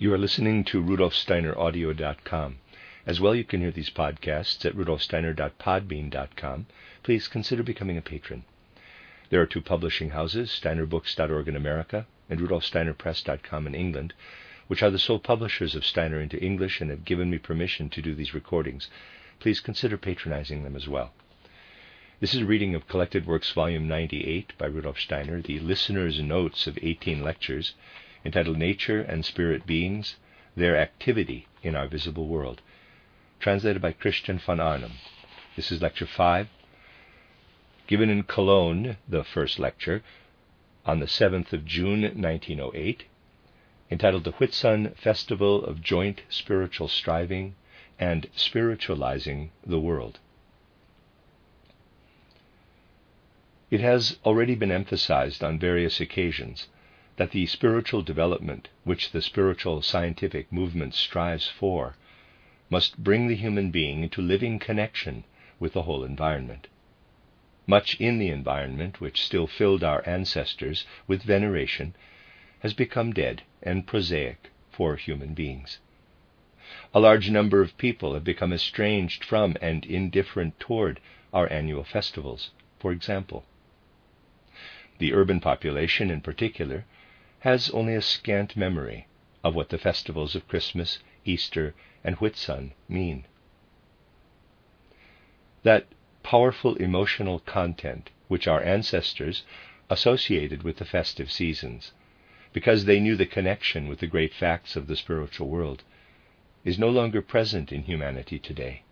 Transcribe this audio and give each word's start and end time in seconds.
You 0.00 0.14
are 0.14 0.18
listening 0.18 0.62
to 0.66 0.80
rudolfsteineraudio.com. 0.80 2.58
As 3.04 3.20
well, 3.20 3.34
you 3.34 3.42
can 3.42 3.60
hear 3.60 3.72
these 3.72 3.90
podcasts 3.90 4.64
at 4.64 4.76
rudolfsteiner.podbean.com. 4.76 6.66
Please 7.02 7.26
consider 7.26 7.64
becoming 7.64 7.96
a 7.96 8.00
patron. 8.00 8.44
There 9.30 9.40
are 9.42 9.46
two 9.46 9.60
publishing 9.60 10.10
houses, 10.10 10.50
steinerbooks.org 10.50 11.48
in 11.48 11.56
America 11.56 12.06
and 12.30 12.38
rudolfsteinerpress.com 12.38 13.66
in 13.66 13.74
England, 13.74 14.14
which 14.68 14.84
are 14.84 14.90
the 14.92 15.00
sole 15.00 15.18
publishers 15.18 15.74
of 15.74 15.84
Steiner 15.84 16.20
into 16.20 16.40
English 16.40 16.80
and 16.80 16.90
have 16.90 17.04
given 17.04 17.28
me 17.28 17.38
permission 17.38 17.90
to 17.90 18.00
do 18.00 18.14
these 18.14 18.32
recordings. 18.32 18.88
Please 19.40 19.58
consider 19.58 19.98
patronizing 19.98 20.62
them 20.62 20.76
as 20.76 20.86
well. 20.86 21.12
This 22.20 22.34
is 22.34 22.42
a 22.42 22.46
reading 22.46 22.76
of 22.76 22.86
Collected 22.86 23.26
Works, 23.26 23.50
Volume 23.50 23.88
98 23.88 24.52
by 24.58 24.66
Rudolf 24.66 25.00
Steiner, 25.00 25.42
the 25.42 25.58
listener's 25.58 26.20
notes 26.20 26.68
of 26.68 26.78
18 26.80 27.20
lectures 27.20 27.74
entitled 28.24 28.58
Nature 28.58 29.00
and 29.00 29.24
Spirit 29.24 29.66
Beings, 29.66 30.16
Their 30.56 30.76
Activity 30.76 31.46
in 31.62 31.76
Our 31.76 31.88
Visible 31.88 32.26
World, 32.26 32.60
translated 33.40 33.80
by 33.80 33.92
Christian 33.92 34.38
von 34.38 34.60
Arnim. 34.60 34.92
This 35.56 35.70
is 35.70 35.80
Lecture 35.80 36.06
5, 36.06 36.48
given 37.86 38.10
in 38.10 38.22
Cologne, 38.22 38.96
the 39.08 39.24
first 39.24 39.58
lecture, 39.58 40.02
on 40.84 41.00
the 41.00 41.06
7th 41.06 41.52
of 41.52 41.64
June 41.64 42.02
1908, 42.02 43.04
entitled 43.90 44.24
The 44.24 44.32
Whitsun 44.32 44.96
Festival 44.96 45.64
of 45.64 45.82
Joint 45.82 46.22
Spiritual 46.28 46.88
Striving 46.88 47.54
and 47.98 48.28
Spiritualizing 48.34 49.50
the 49.66 49.80
World. 49.80 50.18
It 53.70 53.80
has 53.80 54.18
already 54.24 54.54
been 54.54 54.70
emphasized 54.70 55.44
on 55.44 55.58
various 55.58 56.00
occasions 56.00 56.68
that 57.18 57.32
the 57.32 57.46
spiritual 57.46 58.00
development 58.00 58.68
which 58.84 59.10
the 59.10 59.20
spiritual 59.20 59.82
scientific 59.82 60.50
movement 60.52 60.94
strives 60.94 61.48
for 61.48 61.96
must 62.70 63.02
bring 63.02 63.26
the 63.26 63.34
human 63.34 63.72
being 63.72 64.04
into 64.04 64.22
living 64.22 64.56
connection 64.56 65.24
with 65.58 65.72
the 65.72 65.82
whole 65.82 66.04
environment. 66.04 66.68
Much 67.66 68.00
in 68.00 68.18
the 68.18 68.28
environment 68.28 69.00
which 69.00 69.20
still 69.20 69.48
filled 69.48 69.82
our 69.82 70.02
ancestors 70.08 70.86
with 71.08 71.22
veneration 71.24 71.92
has 72.60 72.72
become 72.72 73.12
dead 73.12 73.42
and 73.62 73.86
prosaic 73.86 74.50
for 74.70 74.94
human 74.94 75.34
beings. 75.34 75.80
A 76.94 77.00
large 77.00 77.30
number 77.30 77.60
of 77.60 77.76
people 77.78 78.14
have 78.14 78.24
become 78.24 78.52
estranged 78.52 79.24
from 79.24 79.56
and 79.60 79.84
indifferent 79.84 80.60
toward 80.60 81.00
our 81.32 81.50
annual 81.52 81.82
festivals, 81.82 82.50
for 82.78 82.92
example. 82.92 83.44
The 84.98 85.12
urban 85.12 85.40
population, 85.40 86.10
in 86.10 86.20
particular, 86.20 86.84
has 87.40 87.70
only 87.70 87.94
a 87.94 88.02
scant 88.02 88.56
memory 88.56 89.06
of 89.44 89.54
what 89.54 89.68
the 89.68 89.78
festivals 89.78 90.34
of 90.34 90.48
Christmas, 90.48 90.98
Easter, 91.24 91.74
and 92.02 92.16
Whitsun 92.16 92.72
mean. 92.88 93.24
That 95.62 95.86
powerful 96.22 96.74
emotional 96.76 97.38
content 97.40 98.10
which 98.28 98.46
our 98.46 98.62
ancestors 98.62 99.44
associated 99.88 100.62
with 100.62 100.76
the 100.76 100.84
festive 100.84 101.30
seasons, 101.30 101.92
because 102.52 102.84
they 102.84 103.00
knew 103.00 103.16
the 103.16 103.26
connection 103.26 103.88
with 103.88 104.00
the 104.00 104.06
great 104.06 104.34
facts 104.34 104.76
of 104.76 104.86
the 104.86 104.96
spiritual 104.96 105.48
world, 105.48 105.84
is 106.64 106.78
no 106.78 106.90
longer 106.90 107.22
present 107.22 107.72
in 107.72 107.84
humanity 107.84 108.38
today. 108.38 108.82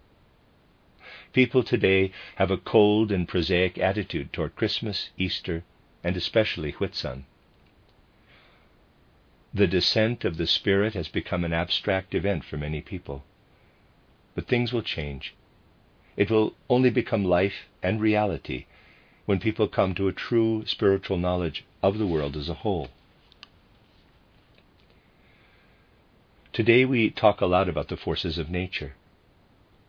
People 1.33 1.63
today 1.63 2.13
have 2.37 2.51
a 2.51 2.57
cold 2.57 3.13
and 3.13 3.29
prosaic 3.29 3.77
attitude 3.77 4.33
toward 4.33 4.57
Christmas, 4.57 5.11
Easter, 5.19 5.65
and 6.03 6.17
especially 6.17 6.73
Whitsun. 6.73 7.25
The 9.57 9.67
descent 9.67 10.27
of 10.27 10.37
the 10.37 10.47
Spirit 10.47 10.93
has 10.93 11.09
become 11.09 11.43
an 11.43 11.55
abstract 11.55 12.15
event 12.15 12.45
for 12.45 12.59
many 12.59 12.83
people. 12.83 13.25
But 14.35 14.49
things 14.49 14.71
will 14.71 14.83
change. 14.83 15.35
It 16.15 16.31
will 16.31 16.55
only 16.69 16.91
become 16.91 17.25
life 17.25 17.65
and 17.83 17.99
reality 17.99 18.67
when 19.25 19.41
people 19.41 19.67
come 19.67 19.95
to 19.95 20.09
a 20.09 20.13
true 20.13 20.67
spiritual 20.67 21.17
knowledge 21.17 21.65
of 21.83 21.97
the 21.97 22.07
world 22.07 22.37
as 22.37 22.51
a 22.51 22.61
whole. 22.65 22.91
Today 26.53 26.85
we 26.85 27.09
talk 27.09 27.41
a 27.41 27.47
lot 27.47 27.67
about 27.67 27.89
the 27.89 27.97
forces 27.97 28.37
of 28.37 28.51
nature, 28.51 28.95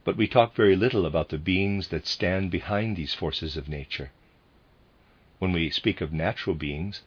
but 0.06 0.16
we 0.16 0.30
talk 0.30 0.56
very 0.56 0.78
little 0.78 1.06
about 1.06 1.28
the 1.28 1.38
beings 1.38 1.90
that 1.90 2.08
stand 2.08 2.52
behind 2.52 2.96
these 2.96 3.14
forces 3.14 3.58
of 3.58 3.68
nature. 3.68 4.12
When 5.40 5.52
we 5.52 5.70
speak 5.72 6.00
of 6.00 6.14
natural 6.14 6.56
beings, 6.56 7.02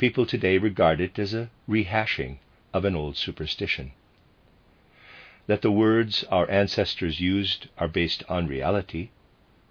people 0.00 0.24
today 0.24 0.56
regard 0.56 0.98
it 0.98 1.18
as 1.18 1.34
a 1.34 1.50
rehashing 1.68 2.38
of 2.72 2.86
an 2.86 2.96
old 2.96 3.18
superstition. 3.18 3.92
That 5.46 5.60
the 5.60 5.70
words 5.70 6.24
our 6.30 6.50
ancestors 6.50 7.20
used 7.20 7.68
are 7.76 7.86
based 7.86 8.24
on 8.26 8.46
reality, 8.46 9.10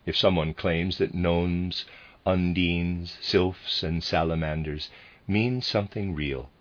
if 0.05 0.15
someone 0.15 0.53
claims 0.53 0.99
that 0.99 1.15
gnomes, 1.15 1.85
undines, 2.27 3.17
sylphs, 3.19 3.81
and 3.81 4.03
salamanders 4.03 4.91
mean 5.27 5.63
something 5.63 6.13
real, 6.13 6.51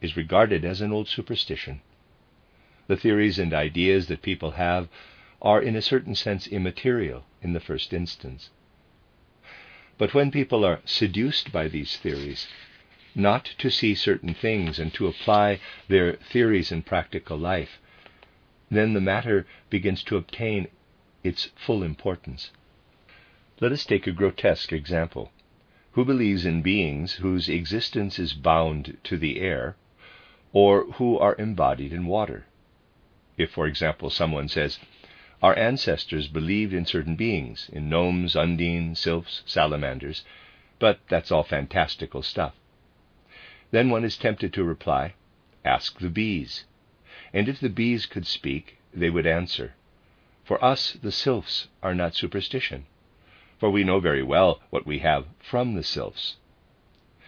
is 0.00 0.16
regarded 0.16 0.64
as 0.64 0.80
an 0.80 0.90
old 0.90 1.06
superstition. 1.06 1.82
The 2.88 2.96
theories 2.96 3.38
and 3.38 3.54
ideas 3.54 4.08
that 4.08 4.20
people 4.20 4.52
have 4.52 4.88
are, 5.40 5.62
in 5.62 5.76
a 5.76 5.82
certain 5.82 6.16
sense, 6.16 6.48
immaterial 6.48 7.24
in 7.40 7.52
the 7.52 7.60
first 7.60 7.92
instance. 7.92 8.50
But 9.96 10.12
when 10.12 10.32
people 10.32 10.64
are 10.64 10.80
seduced 10.84 11.52
by 11.52 11.68
these 11.68 11.96
theories, 11.96 12.48
not 13.16 13.46
to 13.56 13.70
see 13.70 13.94
certain 13.94 14.34
things 14.34 14.78
and 14.78 14.92
to 14.92 15.06
apply 15.06 15.58
their 15.88 16.12
theories 16.12 16.70
in 16.70 16.82
practical 16.82 17.38
life, 17.38 17.80
then 18.70 18.92
the 18.92 19.00
matter 19.00 19.46
begins 19.70 20.02
to 20.02 20.18
obtain 20.18 20.68
its 21.24 21.48
full 21.56 21.82
importance. 21.82 22.50
Let 23.58 23.72
us 23.72 23.86
take 23.86 24.06
a 24.06 24.12
grotesque 24.12 24.70
example. 24.70 25.32
Who 25.92 26.04
believes 26.04 26.44
in 26.44 26.60
beings 26.60 27.14
whose 27.14 27.48
existence 27.48 28.18
is 28.18 28.34
bound 28.34 28.98
to 29.04 29.16
the 29.16 29.40
air, 29.40 29.76
or 30.52 30.84
who 30.92 31.18
are 31.18 31.34
embodied 31.38 31.94
in 31.94 32.04
water? 32.04 32.44
If, 33.38 33.50
for 33.50 33.66
example, 33.66 34.10
someone 34.10 34.48
says, 34.48 34.78
Our 35.42 35.56
ancestors 35.58 36.28
believed 36.28 36.74
in 36.74 36.84
certain 36.84 37.16
beings, 37.16 37.70
in 37.72 37.88
gnomes, 37.88 38.36
undines, 38.36 38.98
sylphs, 38.98 39.42
salamanders, 39.46 40.22
but 40.78 41.00
that's 41.08 41.32
all 41.32 41.44
fantastical 41.44 42.22
stuff. 42.22 42.54
Then 43.72 43.90
one 43.90 44.04
is 44.04 44.16
tempted 44.16 44.52
to 44.52 44.62
reply, 44.62 45.14
Ask 45.64 45.98
the 45.98 46.08
bees. 46.08 46.64
And 47.32 47.48
if 47.48 47.58
the 47.58 47.68
bees 47.68 48.06
could 48.06 48.26
speak, 48.26 48.78
they 48.94 49.10
would 49.10 49.26
answer. 49.26 49.74
For 50.44 50.64
us, 50.64 50.92
the 50.92 51.10
sylphs 51.10 51.66
are 51.82 51.94
not 51.94 52.14
superstition, 52.14 52.86
for 53.58 53.68
we 53.68 53.82
know 53.82 53.98
very 53.98 54.22
well 54.22 54.60
what 54.70 54.86
we 54.86 55.00
have 55.00 55.26
from 55.40 55.74
the 55.74 55.82
sylphs. 55.82 56.36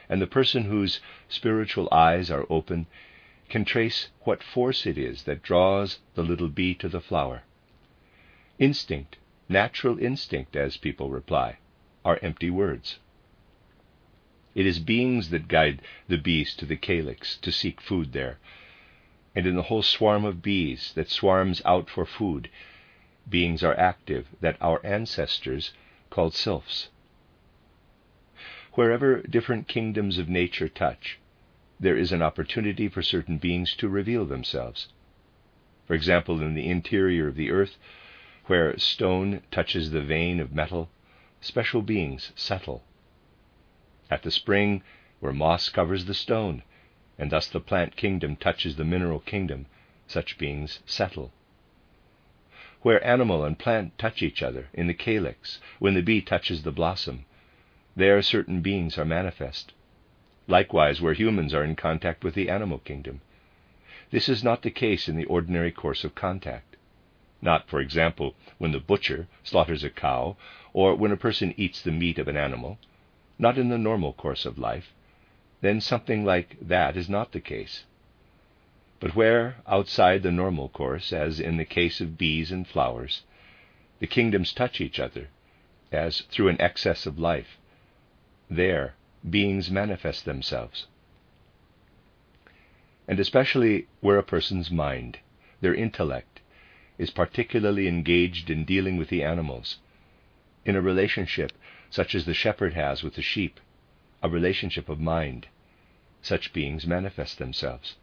And 0.08 0.22
the 0.22 0.28
person 0.28 0.64
whose 0.64 1.00
spiritual 1.28 1.88
eyes 1.90 2.30
are 2.30 2.46
open 2.48 2.86
can 3.48 3.64
trace 3.64 4.10
what 4.20 4.42
force 4.44 4.86
it 4.86 4.96
is 4.96 5.24
that 5.24 5.42
draws 5.42 5.98
the 6.14 6.22
little 6.22 6.48
bee 6.48 6.74
to 6.76 6.88
the 6.88 7.00
flower. 7.00 7.42
Instinct, 8.60 9.16
natural 9.48 9.98
instinct, 9.98 10.54
as 10.54 10.76
people 10.76 11.10
reply, 11.10 11.58
are 12.04 12.20
empty 12.22 12.50
words. 12.50 13.00
It 14.58 14.66
is 14.66 14.80
beings 14.80 15.30
that 15.30 15.46
guide 15.46 15.82
the 16.08 16.18
bees 16.18 16.52
to 16.56 16.66
the 16.66 16.74
calyx 16.74 17.36
to 17.42 17.52
seek 17.52 17.80
food 17.80 18.12
there. 18.12 18.40
And 19.32 19.46
in 19.46 19.54
the 19.54 19.62
whole 19.70 19.82
swarm 19.84 20.24
of 20.24 20.42
bees 20.42 20.92
that 20.94 21.08
swarms 21.08 21.62
out 21.64 21.88
for 21.88 22.04
food, 22.04 22.50
beings 23.30 23.62
are 23.62 23.78
active 23.78 24.26
that 24.40 24.56
our 24.60 24.84
ancestors 24.84 25.72
called 26.10 26.34
sylphs. 26.34 26.88
Wherever 28.72 29.22
different 29.22 29.68
kingdoms 29.68 30.18
of 30.18 30.28
nature 30.28 30.68
touch, 30.68 31.20
there 31.78 31.96
is 31.96 32.10
an 32.10 32.20
opportunity 32.20 32.88
for 32.88 33.00
certain 33.00 33.38
beings 33.38 33.76
to 33.76 33.88
reveal 33.88 34.24
themselves. 34.24 34.88
For 35.86 35.94
example, 35.94 36.42
in 36.42 36.54
the 36.54 36.68
interior 36.68 37.28
of 37.28 37.36
the 37.36 37.52
earth, 37.52 37.76
where 38.46 38.76
stone 38.76 39.42
touches 39.52 39.92
the 39.92 40.02
vein 40.02 40.40
of 40.40 40.52
metal, 40.52 40.90
special 41.40 41.80
beings 41.80 42.32
settle 42.34 42.82
at 44.10 44.22
the 44.22 44.30
spring, 44.30 44.82
where 45.20 45.32
moss 45.32 45.68
covers 45.68 46.06
the 46.06 46.14
stone, 46.14 46.62
and 47.18 47.30
thus 47.30 47.48
the 47.48 47.60
plant 47.60 47.96
kingdom 47.96 48.36
touches 48.36 48.76
the 48.76 48.84
mineral 48.84 49.20
kingdom, 49.20 49.66
such 50.06 50.38
beings 50.38 50.80
settle. 50.86 51.32
Where 52.82 53.04
animal 53.04 53.44
and 53.44 53.58
plant 53.58 53.98
touch 53.98 54.22
each 54.22 54.42
other, 54.42 54.68
in 54.72 54.86
the 54.86 54.94
calyx, 54.94 55.60
when 55.78 55.94
the 55.94 56.00
bee 56.02 56.22
touches 56.22 56.62
the 56.62 56.72
blossom, 56.72 57.26
there 57.96 58.22
certain 58.22 58.62
beings 58.62 58.96
are 58.96 59.04
manifest. 59.04 59.72
Likewise, 60.46 61.00
where 61.00 61.12
humans 61.12 61.52
are 61.52 61.64
in 61.64 61.76
contact 61.76 62.24
with 62.24 62.34
the 62.34 62.48
animal 62.48 62.78
kingdom. 62.78 63.20
This 64.10 64.28
is 64.28 64.42
not 64.42 64.62
the 64.62 64.70
case 64.70 65.08
in 65.08 65.16
the 65.16 65.26
ordinary 65.26 65.72
course 65.72 66.04
of 66.04 66.14
contact. 66.14 66.76
Not, 67.42 67.68
for 67.68 67.80
example, 67.80 68.34
when 68.56 68.72
the 68.72 68.80
butcher 68.80 69.28
slaughters 69.42 69.84
a 69.84 69.90
cow, 69.90 70.36
or 70.72 70.94
when 70.94 71.12
a 71.12 71.16
person 71.16 71.52
eats 71.56 71.82
the 71.82 71.92
meat 71.92 72.18
of 72.18 72.28
an 72.28 72.36
animal, 72.36 72.78
not 73.38 73.58
in 73.58 73.68
the 73.68 73.78
normal 73.78 74.12
course 74.12 74.44
of 74.44 74.58
life, 74.58 74.92
then 75.60 75.80
something 75.80 76.24
like 76.24 76.56
that 76.60 76.96
is 76.96 77.08
not 77.08 77.32
the 77.32 77.40
case. 77.40 77.84
But 79.00 79.14
where, 79.14 79.56
outside 79.66 80.22
the 80.22 80.32
normal 80.32 80.68
course, 80.68 81.12
as 81.12 81.38
in 81.38 81.56
the 81.56 81.64
case 81.64 82.00
of 82.00 82.18
bees 82.18 82.50
and 82.50 82.66
flowers, 82.66 83.22
the 84.00 84.06
kingdoms 84.06 84.52
touch 84.52 84.80
each 84.80 84.98
other, 84.98 85.28
as 85.92 86.22
through 86.22 86.48
an 86.48 86.60
excess 86.60 87.06
of 87.06 87.18
life, 87.18 87.58
there 88.50 88.94
beings 89.28 89.70
manifest 89.70 90.24
themselves. 90.24 90.86
And 93.06 93.18
especially 93.18 93.86
where 94.00 94.18
a 94.18 94.22
person's 94.22 94.70
mind, 94.70 95.18
their 95.60 95.74
intellect, 95.74 96.40
is 96.98 97.10
particularly 97.10 97.88
engaged 97.88 98.50
in 98.50 98.64
dealing 98.64 98.96
with 98.96 99.08
the 99.08 99.22
animals, 99.22 99.78
in 100.64 100.76
a 100.76 100.80
relationship 100.80 101.52
such 101.90 102.14
as 102.14 102.24
the 102.24 102.34
shepherd 102.34 102.74
has 102.74 103.02
with 103.02 103.14
the 103.14 103.22
sheep, 103.22 103.60
a 104.22 104.28
relationship 104.28 104.88
of 104.88 105.00
mind, 105.00 105.46
such 106.22 106.52
beings 106.52 106.86
manifest 106.86 107.38
themselves. 107.38 107.96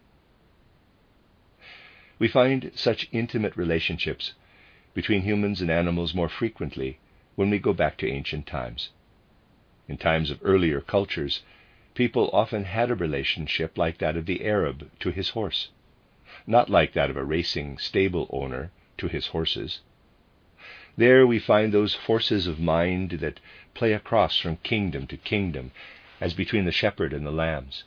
We 2.18 2.28
find 2.28 2.72
such 2.76 3.10
intimate 3.12 3.58
relationships 3.58 4.34
between 4.94 5.24
humans 5.24 5.62
and 5.62 5.70
animals 5.70 6.14
more 6.16 6.30
frequently 6.30 7.00
when 7.36 7.50
we 7.50 7.60
go 7.60 7.74
back 7.74 7.98
to 7.98 8.10
ancient 8.10 8.48
times. 8.48 8.92
In 9.88 9.98
times 9.98 10.32
of 10.32 10.40
earlier 10.42 10.80
cultures, 10.80 11.42
people 11.94 12.30
often 12.32 12.64
had 12.64 12.90
a 12.90 12.96
relationship 12.96 13.78
like 13.78 13.98
that 13.98 14.16
of 14.16 14.26
the 14.26 14.46
Arab 14.46 14.90
to 15.00 15.12
his 15.12 15.30
horse, 15.30 15.70
not 16.48 16.70
like 16.70 16.94
that 16.94 17.10
of 17.10 17.18
a 17.18 17.24
racing 17.24 17.78
stable 17.78 18.28
owner 18.32 18.72
to 18.98 19.08
his 19.08 19.28
horses. 19.28 19.82
There 20.98 21.28
we 21.28 21.40
find 21.40 21.74
those 21.74 21.94
forces 21.94 22.48
of 22.48 22.60
mind 22.60 23.12
that 23.20 23.42
play 23.76 23.94
across 23.94 24.40
from 24.40 24.58
kingdom 24.58 25.06
to 25.06 25.18
kingdom, 25.18 25.72
as 26.20 26.34
between 26.34 26.66
the 26.66 26.72
shepherd 26.72 27.14
and 27.14 27.26
the 27.26 27.32
lambs, 27.32 27.84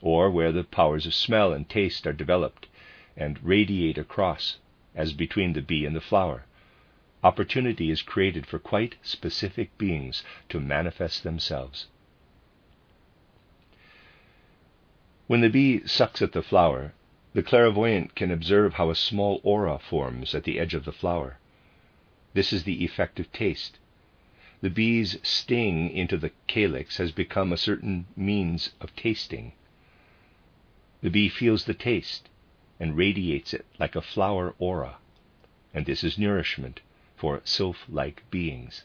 or 0.00 0.30
where 0.30 0.50
the 0.50 0.64
powers 0.64 1.06
of 1.06 1.14
smell 1.14 1.52
and 1.52 1.68
taste 1.68 2.06
are 2.06 2.12
developed 2.12 2.66
and 3.16 3.38
radiate 3.44 3.98
across, 3.98 4.56
as 4.94 5.12
between 5.12 5.52
the 5.52 5.62
bee 5.62 5.86
and 5.86 5.94
the 5.94 6.00
flower. 6.00 6.44
Opportunity 7.22 7.90
is 7.90 8.02
created 8.02 8.46
for 8.46 8.58
quite 8.58 8.96
specific 9.02 9.76
beings 9.78 10.22
to 10.48 10.60
manifest 10.60 11.22
themselves. 11.22 11.86
When 15.26 15.40
the 15.40 15.50
bee 15.50 15.86
sucks 15.86 16.22
at 16.22 16.32
the 16.32 16.42
flower, 16.42 16.92
the 17.32 17.42
clairvoyant 17.42 18.14
can 18.14 18.30
observe 18.30 18.74
how 18.74 18.90
a 18.90 18.94
small 18.94 19.40
aura 19.42 19.78
forms 19.78 20.34
at 20.34 20.44
the 20.44 20.58
edge 20.58 20.72
of 20.72 20.84
the 20.84 20.92
flower. 20.92 21.38
This 22.32 22.52
is 22.52 22.64
the 22.64 22.84
effect 22.84 23.18
of 23.18 23.32
taste. 23.32 23.78
The 24.62 24.70
bee's 24.70 25.18
sting 25.22 25.90
into 25.90 26.16
the 26.16 26.32
calyx 26.46 26.96
has 26.96 27.12
become 27.12 27.52
a 27.52 27.58
certain 27.58 28.06
means 28.16 28.70
of 28.80 28.96
tasting. 28.96 29.52
The 31.02 31.10
bee 31.10 31.28
feels 31.28 31.64
the 31.64 31.74
taste 31.74 32.28
and 32.80 32.96
radiates 32.96 33.52
it 33.52 33.66
like 33.78 33.94
a 33.94 34.02
flower 34.02 34.54
aura, 34.58 34.96
and 35.74 35.84
this 35.84 36.02
is 36.02 36.18
nourishment 36.18 36.80
for 37.16 37.42
sylph 37.44 37.84
like 37.88 38.22
beings. 38.30 38.84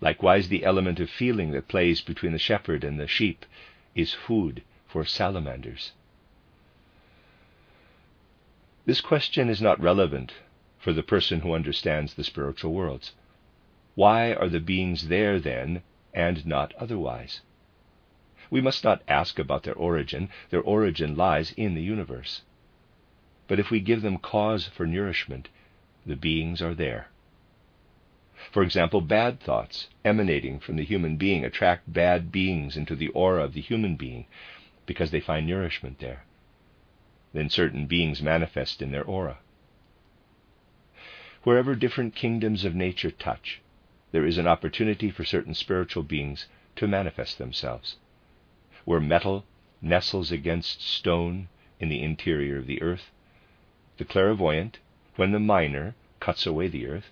Likewise, 0.00 0.48
the 0.48 0.64
element 0.64 1.00
of 1.00 1.10
feeling 1.10 1.50
that 1.50 1.68
plays 1.68 2.00
between 2.00 2.32
the 2.32 2.38
shepherd 2.38 2.84
and 2.84 3.00
the 3.00 3.08
sheep 3.08 3.44
is 3.94 4.14
food 4.14 4.62
for 4.86 5.04
salamanders. 5.04 5.92
This 8.84 9.00
question 9.00 9.48
is 9.48 9.62
not 9.62 9.80
relevant 9.80 10.34
for 10.78 10.92
the 10.92 11.02
person 11.02 11.40
who 11.40 11.54
understands 11.54 12.14
the 12.14 12.24
spiritual 12.24 12.72
worlds. 12.72 13.12
Why 13.94 14.32
are 14.32 14.48
the 14.48 14.60
beings 14.60 15.08
there 15.08 15.38
then 15.38 15.82
and 16.14 16.46
not 16.46 16.72
otherwise? 16.74 17.42
We 18.50 18.60
must 18.60 18.84
not 18.84 19.02
ask 19.06 19.38
about 19.38 19.64
their 19.64 19.74
origin. 19.74 20.30
Their 20.48 20.62
origin 20.62 21.14
lies 21.14 21.52
in 21.52 21.74
the 21.74 21.82
universe. 21.82 22.42
But 23.48 23.58
if 23.58 23.70
we 23.70 23.80
give 23.80 24.00
them 24.00 24.16
cause 24.16 24.66
for 24.66 24.86
nourishment, 24.86 25.50
the 26.06 26.16
beings 26.16 26.62
are 26.62 26.74
there. 26.74 27.08
For 28.50 28.62
example, 28.62 29.02
bad 29.02 29.40
thoughts 29.40 29.88
emanating 30.04 30.58
from 30.58 30.76
the 30.76 30.84
human 30.84 31.16
being 31.16 31.44
attract 31.44 31.92
bad 31.92 32.32
beings 32.32 32.76
into 32.76 32.96
the 32.96 33.08
aura 33.08 33.44
of 33.44 33.52
the 33.52 33.60
human 33.60 33.96
being 33.96 34.26
because 34.86 35.10
they 35.10 35.20
find 35.20 35.46
nourishment 35.46 35.98
there. 35.98 36.24
Then 37.32 37.50
certain 37.50 37.86
beings 37.86 38.22
manifest 38.22 38.80
in 38.80 38.90
their 38.90 39.04
aura. 39.04 39.38
Wherever 41.42 41.74
different 41.74 42.14
kingdoms 42.14 42.64
of 42.64 42.74
nature 42.74 43.10
touch, 43.10 43.60
there 44.12 44.26
is 44.26 44.36
an 44.36 44.46
opportunity 44.46 45.10
for 45.10 45.24
certain 45.24 45.54
spiritual 45.54 46.02
beings 46.02 46.46
to 46.76 46.86
manifest 46.86 47.38
themselves. 47.38 47.96
Where 48.84 49.00
metal 49.00 49.46
nestles 49.80 50.30
against 50.30 50.82
stone 50.82 51.48
in 51.80 51.88
the 51.88 52.02
interior 52.02 52.58
of 52.58 52.66
the 52.66 52.82
earth, 52.82 53.10
the 53.96 54.04
clairvoyant, 54.04 54.78
when 55.16 55.32
the 55.32 55.40
miner 55.40 55.94
cuts 56.20 56.46
away 56.46 56.68
the 56.68 56.86
earth, 56.86 57.10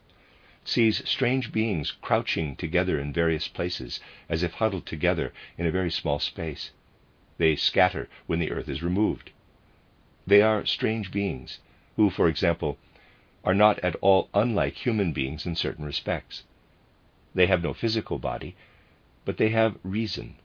sees 0.63 1.09
strange 1.09 1.53
beings 1.53 1.91
crouching 1.91 2.55
together 2.55 3.01
in 3.01 3.13
various 3.15 3.49
places, 3.49 4.01
as 4.29 4.43
if 4.43 4.53
huddled 4.53 4.85
together 4.85 5.33
in 5.57 5.67
a 5.67 5.71
very 5.71 5.91
small 5.91 6.19
space. 6.19 6.71
They 7.39 7.57
scatter 7.57 8.09
when 8.27 8.39
the 8.41 8.51
earth 8.53 8.69
is 8.69 8.83
removed. 8.83 9.31
They 10.27 10.43
are 10.43 10.67
strange 10.67 11.11
beings, 11.11 11.61
who, 11.97 12.11
for 12.11 12.29
example, 12.29 12.77
are 13.43 13.55
not 13.55 13.79
at 13.79 13.97
all 14.03 14.29
unlike 14.35 14.75
human 14.75 15.13
beings 15.13 15.47
in 15.47 15.57
certain 15.57 15.87
respects. 15.87 16.45
They 17.35 17.47
have 17.47 17.63
no 17.63 17.73
physical 17.73 18.19
body, 18.19 18.57
but 19.25 19.37
they 19.37 19.51
have 19.51 19.79
reason. 19.85 20.37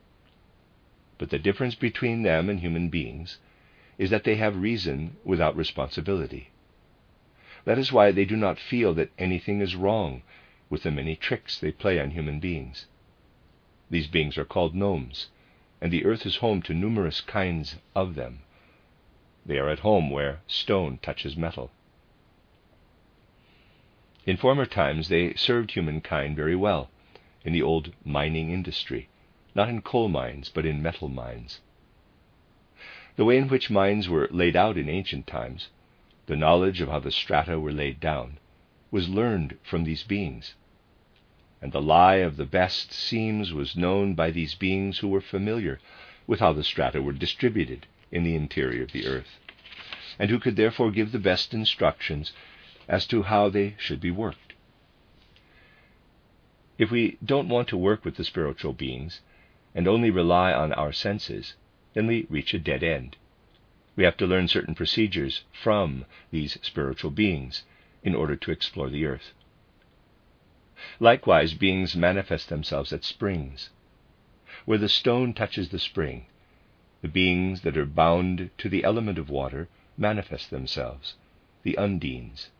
But 1.18 1.30
the 1.30 1.38
difference 1.38 1.74
between 1.74 2.22
them 2.22 2.48
and 2.48 2.60
human 2.60 2.88
beings 2.88 3.38
is 3.98 4.10
that 4.10 4.24
they 4.24 4.36
have 4.36 4.56
reason 4.56 5.16
without 5.24 5.56
responsibility. 5.56 6.50
That 7.64 7.78
is 7.78 7.92
why 7.92 8.12
they 8.12 8.24
do 8.24 8.36
not 8.36 8.58
feel 8.58 8.94
that 8.94 9.10
anything 9.18 9.60
is 9.60 9.74
wrong 9.74 10.22
with 10.70 10.82
the 10.82 10.90
many 10.90 11.16
tricks 11.16 11.58
they 11.58 11.72
play 11.72 11.98
on 11.98 12.10
human 12.10 12.38
beings. 12.38 12.86
These 13.90 14.08
beings 14.08 14.36
are 14.36 14.44
called 14.44 14.74
gnomes, 14.74 15.28
and 15.80 15.92
the 15.92 16.04
earth 16.04 16.26
is 16.26 16.36
home 16.36 16.62
to 16.62 16.74
numerous 16.74 17.20
kinds 17.20 17.76
of 17.94 18.14
them. 18.14 18.40
They 19.44 19.58
are 19.58 19.68
at 19.68 19.80
home 19.80 20.10
where 20.10 20.40
stone 20.46 20.98
touches 21.02 21.36
metal. 21.36 21.70
In 24.26 24.36
former 24.36 24.66
times, 24.66 25.08
they 25.08 25.34
served 25.34 25.70
humankind 25.70 26.34
very 26.34 26.56
well 26.56 26.90
in 27.44 27.52
the 27.52 27.62
old 27.62 27.92
mining 28.04 28.50
industry, 28.50 29.06
not 29.54 29.68
in 29.68 29.82
coal 29.82 30.08
mines, 30.08 30.48
but 30.48 30.66
in 30.66 30.82
metal 30.82 31.08
mines. 31.08 31.60
The 33.14 33.24
way 33.24 33.38
in 33.38 33.46
which 33.46 33.70
mines 33.70 34.08
were 34.08 34.26
laid 34.32 34.56
out 34.56 34.76
in 34.76 34.88
ancient 34.88 35.28
times, 35.28 35.68
the 36.26 36.34
knowledge 36.34 36.80
of 36.80 36.88
how 36.88 36.98
the 36.98 37.12
strata 37.12 37.60
were 37.60 37.70
laid 37.70 38.00
down, 38.00 38.38
was 38.90 39.08
learned 39.08 39.58
from 39.62 39.84
these 39.84 40.02
beings. 40.02 40.56
And 41.62 41.70
the 41.70 41.80
lie 41.80 42.16
of 42.16 42.36
the 42.36 42.44
best 42.46 42.92
seams 42.92 43.52
was 43.52 43.76
known 43.76 44.14
by 44.14 44.32
these 44.32 44.56
beings 44.56 44.98
who 44.98 45.08
were 45.08 45.20
familiar 45.20 45.78
with 46.26 46.40
how 46.40 46.52
the 46.52 46.64
strata 46.64 47.00
were 47.00 47.12
distributed 47.12 47.86
in 48.10 48.24
the 48.24 48.34
interior 48.34 48.82
of 48.82 48.90
the 48.90 49.06
earth, 49.06 49.38
and 50.18 50.30
who 50.30 50.40
could 50.40 50.56
therefore 50.56 50.90
give 50.90 51.12
the 51.12 51.20
best 51.20 51.54
instructions 51.54 52.32
as 52.88 53.06
to 53.06 53.22
how 53.22 53.48
they 53.48 53.74
should 53.78 54.00
be 54.00 54.10
worked. 54.10 54.54
If 56.78 56.90
we 56.90 57.18
don't 57.24 57.48
want 57.48 57.68
to 57.68 57.76
work 57.76 58.04
with 58.04 58.16
the 58.16 58.24
spiritual 58.24 58.72
beings 58.72 59.20
and 59.74 59.88
only 59.88 60.10
rely 60.10 60.52
on 60.52 60.72
our 60.72 60.92
senses, 60.92 61.54
then 61.94 62.06
we 62.06 62.26
reach 62.28 62.52
a 62.54 62.58
dead 62.58 62.82
end. 62.82 63.16
We 63.96 64.04
have 64.04 64.16
to 64.18 64.26
learn 64.26 64.48
certain 64.48 64.74
procedures 64.74 65.44
from 65.52 66.04
these 66.30 66.58
spiritual 66.62 67.10
beings 67.10 67.64
in 68.02 68.14
order 68.14 68.36
to 68.36 68.50
explore 68.50 68.90
the 68.90 69.06
earth. 69.06 69.32
Likewise, 71.00 71.54
beings 71.54 71.96
manifest 71.96 72.50
themselves 72.50 72.92
at 72.92 73.04
springs. 73.04 73.70
Where 74.66 74.78
the 74.78 74.88
stone 74.88 75.32
touches 75.32 75.70
the 75.70 75.78
spring, 75.78 76.26
the 77.00 77.08
beings 77.08 77.62
that 77.62 77.76
are 77.76 77.86
bound 77.86 78.50
to 78.58 78.68
the 78.68 78.84
element 78.84 79.18
of 79.18 79.30
water 79.30 79.68
manifest 79.96 80.50
themselves, 80.50 81.14
the 81.62 81.76
undines 81.78 82.50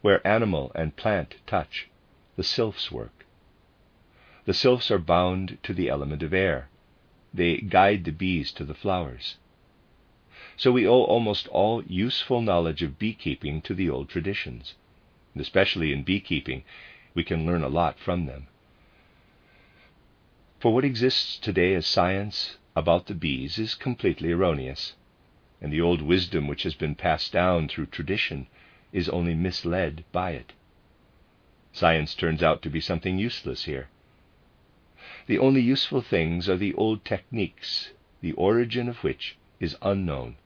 where 0.00 0.26
animal 0.26 0.72
and 0.74 0.96
plant 0.96 1.36
touch, 1.46 1.88
the 2.36 2.42
sylphs 2.42 2.90
work. 2.90 3.26
The 4.44 4.54
sylphs 4.54 4.90
are 4.90 4.98
bound 4.98 5.58
to 5.62 5.74
the 5.74 5.88
element 5.88 6.22
of 6.22 6.32
air. 6.32 6.68
They 7.34 7.58
guide 7.58 8.04
the 8.04 8.12
bees 8.12 8.50
to 8.52 8.64
the 8.64 8.74
flowers. 8.74 9.36
So 10.56 10.72
we 10.72 10.86
owe 10.86 11.04
almost 11.04 11.48
all 11.48 11.84
useful 11.84 12.40
knowledge 12.42 12.82
of 12.82 12.98
beekeeping 12.98 13.62
to 13.62 13.74
the 13.74 13.90
old 13.90 14.08
traditions. 14.08 14.74
And 15.34 15.42
especially 15.42 15.92
in 15.92 16.02
beekeeping, 16.02 16.64
we 17.14 17.22
can 17.22 17.46
learn 17.46 17.62
a 17.62 17.68
lot 17.68 17.98
from 17.98 18.26
them. 18.26 18.48
For 20.58 20.72
what 20.72 20.84
exists 20.84 21.38
today 21.38 21.74
as 21.74 21.86
science 21.86 22.56
about 22.74 23.06
the 23.06 23.14
bees 23.14 23.58
is 23.58 23.74
completely 23.74 24.32
erroneous, 24.32 24.94
and 25.60 25.72
the 25.72 25.80
old 25.80 26.02
wisdom 26.02 26.48
which 26.48 26.64
has 26.64 26.74
been 26.74 26.94
passed 26.94 27.32
down 27.32 27.68
through 27.68 27.86
tradition 27.86 28.48
is 28.92 29.08
only 29.08 29.34
misled 29.34 30.04
by 30.12 30.32
it. 30.32 30.52
Science 31.72 32.14
turns 32.14 32.42
out 32.42 32.62
to 32.62 32.70
be 32.70 32.80
something 32.80 33.18
useless 33.18 33.64
here. 33.64 33.88
The 35.26 35.38
only 35.38 35.60
useful 35.60 36.00
things 36.00 36.48
are 36.48 36.56
the 36.56 36.74
old 36.74 37.04
techniques, 37.04 37.90
the 38.20 38.32
origin 38.32 38.88
of 38.88 39.04
which 39.04 39.36
is 39.60 39.76
unknown, 39.82 40.36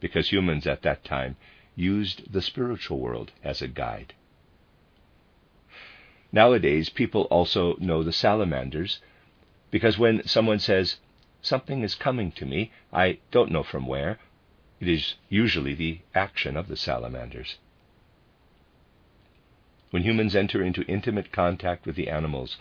because 0.00 0.30
humans 0.30 0.66
at 0.66 0.82
that 0.82 1.04
time 1.04 1.36
used 1.74 2.32
the 2.32 2.42
spiritual 2.42 2.98
world 2.98 3.32
as 3.42 3.62
a 3.62 3.68
guide. 3.68 4.14
Nowadays, 6.32 6.88
people 6.88 7.22
also 7.22 7.76
know 7.78 8.02
the 8.02 8.12
salamanders 8.12 9.00
because 9.70 9.98
when 9.98 10.26
someone 10.26 10.58
says, 10.58 10.96
Something 11.42 11.82
is 11.82 11.94
coming 11.94 12.32
to 12.32 12.44
me, 12.44 12.72
I 12.92 13.18
don't 13.30 13.52
know 13.52 13.62
from 13.62 13.86
where, 13.86 14.18
it 14.80 14.88
is 14.88 15.14
usually 15.28 15.74
the 15.74 16.00
action 16.14 16.56
of 16.56 16.68
the 16.68 16.76
salamanders. 16.76 17.56
When 19.96 20.02
humans 20.04 20.36
enter 20.36 20.62
into 20.62 20.82
intimate 20.82 21.32
contact 21.32 21.86
with 21.86 21.96
the 21.96 22.10
animals, 22.10 22.58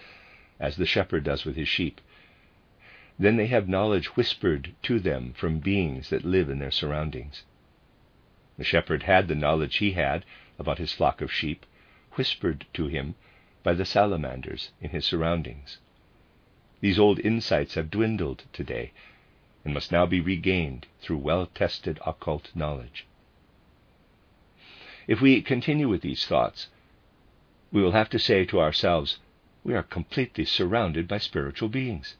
as 0.57 0.77
the 0.77 0.85
shepherd 0.85 1.25
does 1.25 1.43
with 1.43 1.57
his 1.57 1.67
sheep, 1.67 1.99
then 3.19 3.35
they 3.35 3.47
have 3.47 3.67
knowledge 3.67 4.15
whispered 4.15 4.73
to 4.83 4.99
them 5.01 5.33
from 5.33 5.59
beings 5.59 6.11
that 6.11 6.23
live 6.23 6.49
in 6.49 6.59
their 6.59 6.71
surroundings. 6.71 7.43
The 8.57 8.63
shepherd 8.63 9.03
had 9.03 9.27
the 9.27 9.35
knowledge 9.35 9.75
he 9.79 9.91
had 9.91 10.23
about 10.57 10.77
his 10.77 10.93
flock 10.93 11.19
of 11.19 11.29
sheep 11.29 11.65
whispered 12.13 12.65
to 12.75 12.87
him 12.87 13.15
by 13.63 13.73
the 13.73 13.83
salamanders 13.83 14.71
in 14.79 14.91
his 14.91 15.03
surroundings. 15.03 15.79
These 16.79 16.97
old 16.97 17.19
insights 17.19 17.73
have 17.73 17.91
dwindled 17.91 18.45
today 18.53 18.93
and 19.65 19.73
must 19.73 19.91
now 19.91 20.05
be 20.05 20.21
regained 20.21 20.87
through 21.01 21.17
well 21.17 21.47
tested 21.47 21.99
occult 22.05 22.51
knowledge. 22.55 23.05
If 25.05 25.19
we 25.19 25.41
continue 25.41 25.89
with 25.89 25.99
these 25.99 26.25
thoughts, 26.25 26.69
we 27.75 27.83
will 27.83 27.91
have 27.91 28.09
to 28.09 28.17
say 28.17 28.45
to 28.45 28.57
ourselves, 28.57 29.19
we 29.61 29.73
are 29.73 29.83
completely 29.83 30.45
surrounded 30.45 31.09
by 31.09 31.17
spiritual 31.17 31.67
beings. 31.67 32.15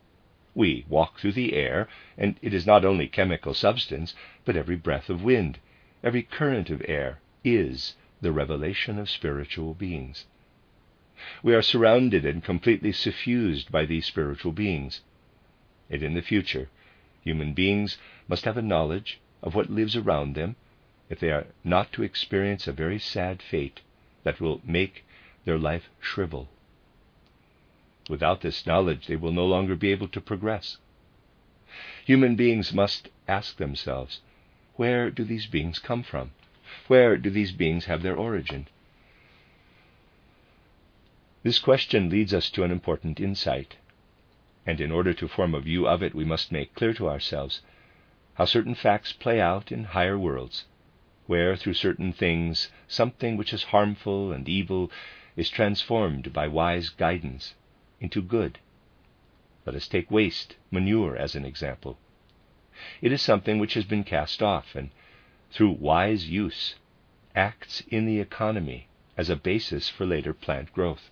We 0.53 0.85
walk 0.89 1.17
through 1.17 1.31
the 1.31 1.53
air, 1.53 1.87
and 2.17 2.35
it 2.41 2.53
is 2.53 2.67
not 2.67 2.83
only 2.83 3.07
chemical 3.07 3.53
substance, 3.53 4.13
but 4.43 4.57
every 4.57 4.75
breath 4.75 5.09
of 5.09 5.23
wind, 5.23 5.59
every 6.03 6.23
current 6.23 6.69
of 6.69 6.83
air 6.89 7.19
is 7.45 7.95
the 8.19 8.33
revelation 8.33 8.99
of 8.99 9.09
spiritual 9.09 9.73
beings. 9.73 10.25
We 11.41 11.55
are 11.55 11.61
surrounded 11.61 12.25
and 12.25 12.43
completely 12.43 12.91
suffused 12.91 13.71
by 13.71 13.85
these 13.85 14.05
spiritual 14.05 14.51
beings. 14.51 15.03
And 15.89 16.03
in 16.03 16.15
the 16.15 16.21
future, 16.21 16.67
human 17.21 17.53
beings 17.53 17.97
must 18.27 18.43
have 18.43 18.57
a 18.57 18.61
knowledge 18.61 19.21
of 19.41 19.55
what 19.55 19.69
lives 19.69 19.95
around 19.95 20.35
them 20.35 20.57
if 21.09 21.21
they 21.21 21.31
are 21.31 21.47
not 21.63 21.93
to 21.93 22.03
experience 22.03 22.67
a 22.67 22.73
very 22.73 22.99
sad 22.99 23.41
fate 23.41 23.79
that 24.23 24.41
will 24.41 24.59
make 24.65 25.05
their 25.45 25.57
life 25.57 25.89
shrivel. 25.99 26.49
Without 28.09 28.41
this 28.41 28.65
knowledge, 28.67 29.07
they 29.07 29.15
will 29.15 29.31
no 29.31 29.45
longer 29.45 29.75
be 29.75 29.91
able 29.91 30.07
to 30.09 30.21
progress. 30.21 30.77
Human 32.05 32.35
beings 32.35 32.73
must 32.73 33.09
ask 33.27 33.57
themselves 33.57 34.21
where 34.75 35.09
do 35.09 35.23
these 35.23 35.47
beings 35.47 35.79
come 35.79 36.03
from? 36.03 36.31
Where 36.87 37.17
do 37.17 37.29
these 37.29 37.51
beings 37.51 37.85
have 37.85 38.03
their 38.03 38.15
origin? 38.15 38.67
This 41.43 41.59
question 41.59 42.09
leads 42.09 42.33
us 42.33 42.49
to 42.51 42.63
an 42.63 42.71
important 42.71 43.19
insight, 43.19 43.77
and 44.65 44.81
in 44.81 44.91
order 44.91 45.13
to 45.13 45.27
form 45.27 45.55
a 45.55 45.61
view 45.61 45.87
of 45.87 46.03
it, 46.03 46.13
we 46.13 46.25
must 46.25 46.51
make 46.51 46.75
clear 46.75 46.93
to 46.95 47.07
ourselves 47.07 47.61
how 48.33 48.45
certain 48.45 48.75
facts 48.75 49.13
play 49.13 49.39
out 49.39 49.71
in 49.71 49.85
higher 49.85 50.17
worlds, 50.19 50.65
where 51.27 51.55
through 51.55 51.75
certain 51.75 52.11
things 52.11 52.69
something 52.87 53.37
which 53.37 53.53
is 53.53 53.63
harmful 53.63 54.33
and 54.33 54.49
evil 54.49 54.91
is 55.35 55.49
transformed 55.49 56.31
by 56.31 56.47
wise 56.47 56.89
guidance 56.89 57.55
into 57.99 58.21
good. 58.21 58.59
Let 59.65 59.75
us 59.75 59.87
take 59.87 60.11
waste, 60.11 60.55
manure, 60.71 61.15
as 61.17 61.35
an 61.35 61.45
example. 61.45 61.97
It 63.01 63.11
is 63.11 63.21
something 63.21 63.57
which 63.57 63.73
has 63.73 63.85
been 63.85 64.03
cast 64.03 64.43
off, 64.43 64.75
and 64.75 64.91
through 65.51 65.71
wise 65.71 66.29
use 66.29 66.75
acts 67.35 67.81
in 67.89 68.05
the 68.05 68.19
economy 68.19 68.87
as 69.17 69.29
a 69.29 69.35
basis 69.35 69.89
for 69.89 70.05
later 70.05 70.33
plant 70.33 70.71
growth. 70.73 71.09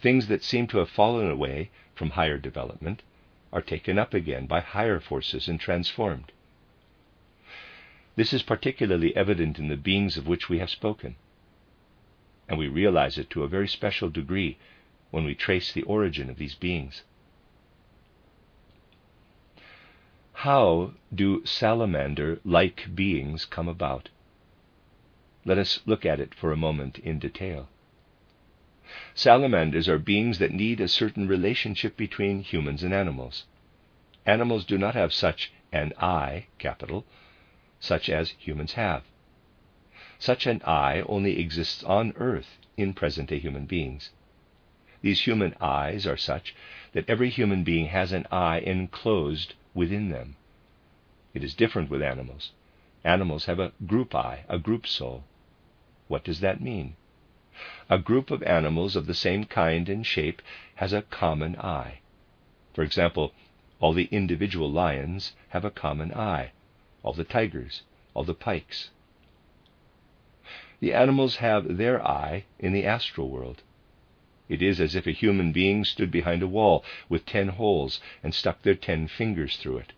Things 0.00 0.26
that 0.26 0.44
seem 0.44 0.66
to 0.68 0.78
have 0.78 0.90
fallen 0.90 1.30
away 1.30 1.70
from 1.94 2.10
higher 2.10 2.38
development 2.38 3.02
are 3.52 3.62
taken 3.62 3.98
up 3.98 4.14
again 4.14 4.46
by 4.46 4.60
higher 4.60 5.00
forces 5.00 5.48
and 5.48 5.60
transformed. 5.60 6.32
This 8.16 8.32
is 8.32 8.42
particularly 8.42 9.16
evident 9.16 9.58
in 9.58 9.68
the 9.68 9.76
beings 9.76 10.16
of 10.16 10.26
which 10.26 10.48
we 10.48 10.58
have 10.58 10.70
spoken, 10.70 11.16
and 12.48 12.58
we 12.58 12.68
realize 12.68 13.18
it 13.18 13.30
to 13.30 13.42
a 13.42 13.48
very 13.48 13.68
special 13.68 14.10
degree 14.10 14.58
when 15.10 15.24
we 15.24 15.34
trace 15.34 15.72
the 15.72 15.82
origin 15.82 16.28
of 16.30 16.38
these 16.38 16.54
beings. 16.54 17.02
How 20.32 20.94
do 21.14 21.44
salamander 21.44 22.40
like 22.44 22.94
beings 22.94 23.44
come 23.44 23.68
about? 23.68 24.08
Let 25.44 25.58
us 25.58 25.80
look 25.86 26.04
at 26.04 26.20
it 26.20 26.34
for 26.34 26.50
a 26.50 26.56
moment 26.56 26.98
in 26.98 27.18
detail. 27.18 27.68
Salamanders 29.14 29.88
are 29.88 29.98
beings 29.98 30.38
that 30.38 30.52
need 30.52 30.80
a 30.80 30.88
certain 30.88 31.28
relationship 31.28 31.96
between 31.96 32.42
humans 32.42 32.82
and 32.82 32.92
animals. 32.92 33.44
Animals 34.26 34.64
do 34.64 34.76
not 34.78 34.94
have 34.94 35.12
such 35.12 35.52
an 35.72 35.92
I, 35.98 36.46
capital, 36.58 37.04
such 37.80 38.08
as 38.08 38.30
humans 38.30 38.72
have. 38.74 39.04
Such 40.22 40.46
an 40.46 40.62
I 40.64 41.00
only 41.08 41.40
exists 41.40 41.82
on 41.82 42.12
earth 42.14 42.56
in 42.76 42.94
present 42.94 43.30
day 43.30 43.40
human 43.40 43.66
beings. 43.66 44.10
These 45.00 45.22
human 45.22 45.52
I's 45.60 46.06
are 46.06 46.16
such 46.16 46.54
that 46.92 47.10
every 47.10 47.28
human 47.28 47.64
being 47.64 47.86
has 47.86 48.12
an 48.12 48.28
I 48.30 48.60
enclosed 48.60 49.54
within 49.74 50.10
them. 50.10 50.36
It 51.34 51.42
is 51.42 51.56
different 51.56 51.90
with 51.90 52.02
animals. 52.02 52.52
Animals 53.02 53.46
have 53.46 53.58
a 53.58 53.72
group 53.84 54.14
I, 54.14 54.44
a 54.48 54.60
group 54.60 54.86
soul. 54.86 55.24
What 56.06 56.22
does 56.22 56.38
that 56.38 56.60
mean? 56.60 56.94
A 57.90 57.98
group 57.98 58.30
of 58.30 58.44
animals 58.44 58.94
of 58.94 59.06
the 59.06 59.14
same 59.14 59.42
kind 59.42 59.88
and 59.88 60.06
shape 60.06 60.40
has 60.76 60.92
a 60.92 61.02
common 61.02 61.56
I. 61.56 61.98
For 62.74 62.84
example, 62.84 63.32
all 63.80 63.92
the 63.92 64.08
individual 64.12 64.70
lions 64.70 65.32
have 65.48 65.64
a 65.64 65.70
common 65.72 66.14
I, 66.14 66.52
all 67.02 67.12
the 67.12 67.24
tigers, 67.24 67.82
all 68.14 68.22
the 68.22 68.34
pikes. 68.34 68.90
The 70.82 70.94
animals 70.94 71.36
have 71.36 71.76
their 71.76 72.04
I 72.04 72.44
in 72.58 72.72
the 72.72 72.84
astral 72.84 73.30
world. 73.30 73.62
It 74.48 74.60
is 74.60 74.80
as 74.80 74.96
if 74.96 75.06
a 75.06 75.12
human 75.12 75.52
being 75.52 75.84
stood 75.84 76.10
behind 76.10 76.42
a 76.42 76.48
wall 76.48 76.84
with 77.08 77.24
ten 77.24 77.50
holes 77.50 78.00
and 78.20 78.34
stuck 78.34 78.62
their 78.62 78.74
ten 78.74 79.06
fingers 79.06 79.56
through 79.58 79.76
it. 79.76 79.92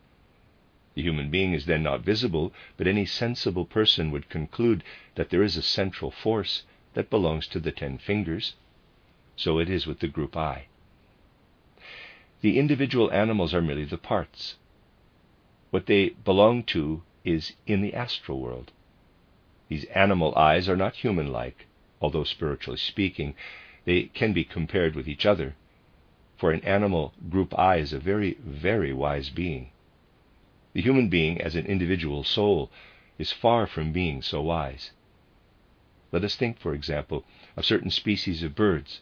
The 0.95 1.01
human 1.01 1.31
being 1.31 1.55
is 1.55 1.65
then 1.65 1.83
not 1.83 2.03
visible, 2.03 2.53
but 2.77 2.87
any 2.87 3.07
sensible 3.07 3.65
person 3.65 4.11
would 4.11 4.29
conclude 4.29 4.85
that 5.15 5.31
there 5.31 5.43
is 5.43 5.57
a 5.57 5.63
central 5.63 6.11
force 6.11 6.65
that 6.93 7.09
belongs 7.09 7.47
to 7.47 7.61
the 7.61 7.73
ten 7.73 7.97
fingers. 7.97 8.55
So 9.37 9.59
it 9.59 9.71
is 9.71 9.87
with 9.87 10.01
the 10.01 10.07
group 10.07 10.37
I. 10.37 10.67
The 12.43 12.59
individual 12.59 13.11
animals 13.11 13.55
are 13.55 13.63
merely 13.63 13.87
the 13.87 13.97
parts. 13.97 14.57
What 15.71 15.87
they 15.87 16.11
belong 16.11 16.63
to 16.65 17.03
is 17.25 17.55
in 17.67 17.81
the 17.81 17.95
astral 17.95 18.39
world. 18.39 18.71
These 19.69 19.85
animal 19.85 20.37
I's 20.37 20.69
are 20.69 20.77
not 20.77 20.97
human 20.97 21.33
like, 21.33 21.67
although 21.99 22.25
spiritually 22.25 22.77
speaking, 22.77 23.35
they 23.87 24.05
can 24.05 24.35
be 24.35 24.45
compared 24.45 24.95
with 24.95 25.09
each 25.09 25.25
other. 25.25 25.57
For 26.37 26.53
an 26.53 26.63
animal 26.65 27.15
group 27.31 27.59
I 27.59 27.77
is 27.77 27.95
a 27.95 27.99
very, 27.99 28.35
very 28.45 28.93
wise 28.93 29.31
being. 29.31 29.71
The 30.75 30.83
human 30.83 31.09
being, 31.09 31.41
as 31.41 31.57
an 31.57 31.65
individual 31.65 32.25
soul, 32.25 32.71
is 33.19 33.33
far 33.33 33.67
from 33.67 33.91
being 33.91 34.21
so 34.21 34.43
wise. 34.43 34.91
Let 36.13 36.25
us 36.25 36.37
think, 36.37 36.59
for 36.59 36.75
example, 36.75 37.25
of 37.57 37.65
certain 37.65 37.91
species 37.91 38.43
of 38.43 38.55
birds. 38.55 39.01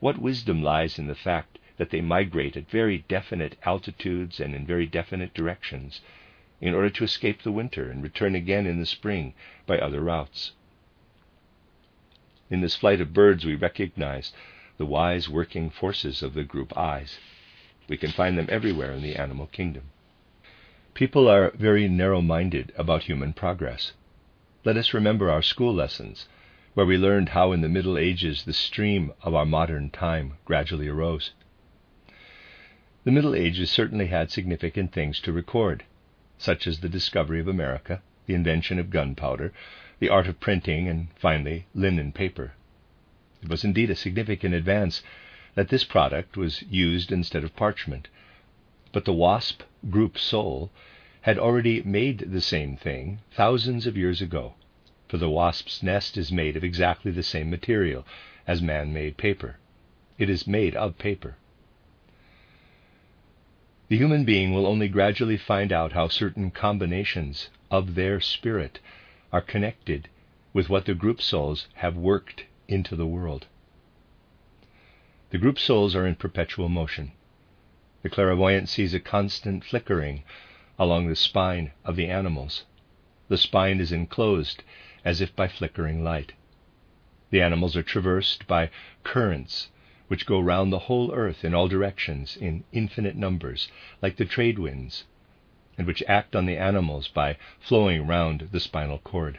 What 0.00 0.18
wisdom 0.18 0.62
lies 0.62 0.98
in 0.98 1.06
the 1.06 1.14
fact 1.14 1.58
that 1.78 1.88
they 1.90 2.02
migrate 2.02 2.56
at 2.58 2.70
very 2.70 2.98
definite 3.08 3.56
altitudes 3.64 4.38
and 4.38 4.54
in 4.54 4.66
very 4.66 4.86
definite 4.86 5.32
directions 5.32 6.02
in 6.60 6.74
order 6.74 6.90
to 6.90 7.04
escape 7.04 7.42
the 7.42 7.52
winter 7.52 7.90
and 7.90 8.02
return 8.02 8.34
again 8.34 8.66
in 8.66 8.78
the 8.78 8.86
spring 8.86 9.34
by 9.66 9.78
other 9.78 10.00
routes? 10.00 10.52
In 12.50 12.60
this 12.60 12.76
flight 12.76 13.00
of 13.00 13.12
birds, 13.12 13.44
we 13.44 13.54
recognize 13.54 14.32
the 14.78 14.86
wise 14.86 15.28
working 15.28 15.70
forces 15.70 16.22
of 16.22 16.34
the 16.34 16.44
group 16.44 16.76
I's. 16.76 17.18
We 17.88 17.96
can 17.96 18.10
find 18.10 18.38
them 18.38 18.48
everywhere 18.48 18.92
in 18.92 19.02
the 19.02 19.16
animal 19.16 19.46
kingdom. 19.46 19.90
People 20.94 21.28
are 21.28 21.50
very 21.50 21.88
narrow 21.88 22.20
minded 22.20 22.72
about 22.76 23.04
human 23.04 23.32
progress. 23.32 23.92
Let 24.64 24.76
us 24.76 24.94
remember 24.94 25.30
our 25.30 25.42
school 25.42 25.72
lessons, 25.72 26.26
where 26.74 26.86
we 26.86 26.96
learned 26.96 27.30
how 27.30 27.52
in 27.52 27.60
the 27.60 27.68
Middle 27.68 27.98
Ages 27.98 28.44
the 28.44 28.52
stream 28.52 29.12
of 29.22 29.34
our 29.34 29.46
modern 29.46 29.90
time 29.90 30.34
gradually 30.44 30.88
arose. 30.88 31.32
The 33.04 33.12
Middle 33.12 33.34
Ages 33.34 33.70
certainly 33.70 34.06
had 34.06 34.30
significant 34.30 34.92
things 34.92 35.20
to 35.20 35.32
record, 35.32 35.84
such 36.38 36.66
as 36.66 36.80
the 36.80 36.88
discovery 36.88 37.40
of 37.40 37.48
America, 37.48 38.00
the 38.26 38.34
invention 38.34 38.78
of 38.78 38.90
gunpowder, 38.90 39.52
the 39.98 40.08
art 40.08 40.26
of 40.26 40.40
printing, 40.40 40.88
and 40.88 41.08
finally 41.18 41.66
linen 41.74 42.12
paper. 42.12 42.52
It 43.42 43.48
was 43.48 43.64
indeed 43.64 43.90
a 43.90 43.96
significant 43.96 44.54
advance 44.54 45.02
that 45.54 45.68
this 45.68 45.84
product 45.84 46.36
was 46.36 46.62
used 46.70 47.10
instead 47.10 47.44
of 47.44 47.56
parchment, 47.56 48.08
but 48.92 49.04
the 49.04 49.12
wasp 49.12 49.62
group 49.90 50.18
soul 50.18 50.70
had 51.22 51.38
already 51.38 51.82
made 51.82 52.18
the 52.30 52.40
same 52.40 52.76
thing 52.76 53.20
thousands 53.32 53.86
of 53.86 53.96
years 53.96 54.22
ago, 54.22 54.54
for 55.08 55.18
the 55.18 55.28
wasp's 55.28 55.82
nest 55.82 56.16
is 56.16 56.30
made 56.30 56.56
of 56.56 56.64
exactly 56.64 57.10
the 57.10 57.22
same 57.22 57.50
material 57.50 58.06
as 58.46 58.62
man 58.62 58.92
made 58.92 59.16
paper. 59.16 59.58
It 60.16 60.30
is 60.30 60.46
made 60.46 60.74
of 60.74 60.98
paper. 60.98 61.36
The 63.88 63.96
human 63.96 64.24
being 64.26 64.52
will 64.52 64.66
only 64.66 64.86
gradually 64.88 65.38
find 65.38 65.72
out 65.72 65.92
how 65.92 66.08
certain 66.08 66.50
combinations 66.50 67.48
of 67.70 67.94
their 67.94 68.20
spirit 68.20 68.80
are 69.32 69.40
connected 69.40 70.10
with 70.52 70.68
what 70.68 70.84
the 70.84 70.94
group 70.94 71.22
souls 71.22 71.68
have 71.76 71.96
worked 71.96 72.44
into 72.68 72.96
the 72.96 73.06
world. 73.06 73.46
The 75.30 75.38
group 75.38 75.58
souls 75.58 75.96
are 75.96 76.06
in 76.06 76.16
perpetual 76.16 76.68
motion. 76.68 77.12
The 78.02 78.10
clairvoyant 78.10 78.68
sees 78.68 78.92
a 78.92 79.00
constant 79.00 79.64
flickering 79.64 80.22
along 80.78 81.08
the 81.08 81.16
spine 81.16 81.72
of 81.82 81.96
the 81.96 82.08
animals. 82.10 82.66
The 83.28 83.38
spine 83.38 83.80
is 83.80 83.90
enclosed 83.90 84.62
as 85.02 85.22
if 85.22 85.34
by 85.34 85.48
flickering 85.48 86.04
light. 86.04 86.32
The 87.30 87.40
animals 87.40 87.74
are 87.74 87.82
traversed 87.82 88.46
by 88.46 88.68
currents 89.02 89.70
which 90.08 90.26
go 90.26 90.40
round 90.40 90.72
the 90.72 90.80
whole 90.80 91.12
earth 91.14 91.44
in 91.44 91.54
all 91.54 91.68
directions 91.68 92.36
in 92.36 92.64
infinite 92.72 93.14
numbers, 93.14 93.70
like 94.02 94.16
the 94.16 94.24
trade 94.24 94.58
winds, 94.58 95.04
and 95.76 95.86
which 95.86 96.02
act 96.08 96.34
on 96.34 96.46
the 96.46 96.56
animals 96.56 97.08
by 97.08 97.36
flowing 97.60 98.06
round 98.06 98.48
the 98.50 98.60
spinal 98.60 98.98
cord. 98.98 99.38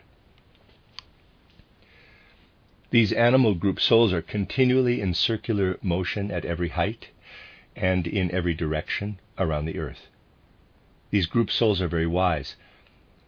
These 2.92 3.12
animal 3.12 3.54
group 3.54 3.80
souls 3.80 4.14
are 4.14 4.22
continually 4.22 5.02
in 5.02 5.14
circular 5.14 5.78
motion 5.82 6.32
at 6.32 6.46
every 6.46 6.70
height 6.70 7.10
and 7.76 8.08
in 8.08 8.32
every 8.32 8.54
direction 8.54 9.20
around 9.38 9.66
the 9.66 9.78
earth. 9.78 10.08
These 11.12 11.28
group 11.28 11.52
souls 11.52 11.82
are 11.82 11.88
very 11.88 12.08
wise, 12.08 12.56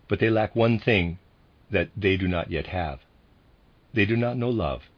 but 0.07 0.19
they 0.19 0.29
lack 0.29 0.55
one 0.55 0.79
thing 0.79 1.19
that 1.69 1.89
they 1.95 2.17
do 2.17 2.27
not 2.27 2.51
yet 2.51 2.67
have. 2.67 2.99
They 3.93 4.05
do 4.05 4.15
not 4.15 4.37
know 4.37 4.49
love, 4.49 4.89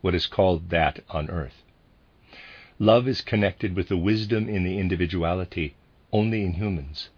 what 0.00 0.14
is 0.14 0.26
called 0.26 0.70
that 0.70 1.02
on 1.08 1.30
earth. 1.30 1.62
Love 2.82 3.06
is 3.06 3.20
connected 3.20 3.76
with 3.76 3.88
the 3.88 3.96
wisdom 3.98 4.48
in 4.48 4.64
the 4.64 4.78
individuality 4.78 5.74
only 6.12 6.42
in 6.42 6.54
humans. 6.54 7.10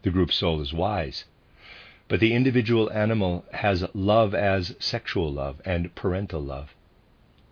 The 0.00 0.10
group 0.10 0.32
soul 0.32 0.62
is 0.62 0.72
wise, 0.72 1.26
but 2.08 2.18
the 2.18 2.32
individual 2.32 2.90
animal 2.90 3.44
has 3.52 3.84
love 3.92 4.34
as 4.34 4.74
sexual 4.78 5.30
love 5.30 5.60
and 5.62 5.94
parental 5.94 6.40
love. 6.40 6.74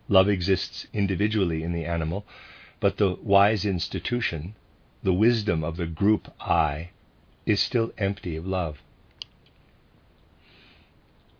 Love 0.09 0.27
exists 0.27 0.87
individually 0.93 1.61
in 1.61 1.73
the 1.73 1.85
animal, 1.85 2.25
but 2.79 2.97
the 2.97 3.13
wise 3.21 3.63
institution, 3.63 4.55
the 5.03 5.13
wisdom 5.13 5.63
of 5.63 5.77
the 5.77 5.85
group 5.85 6.33
I, 6.41 6.89
is 7.45 7.59
still 7.59 7.93
empty 7.99 8.35
of 8.35 8.47
love. 8.47 8.81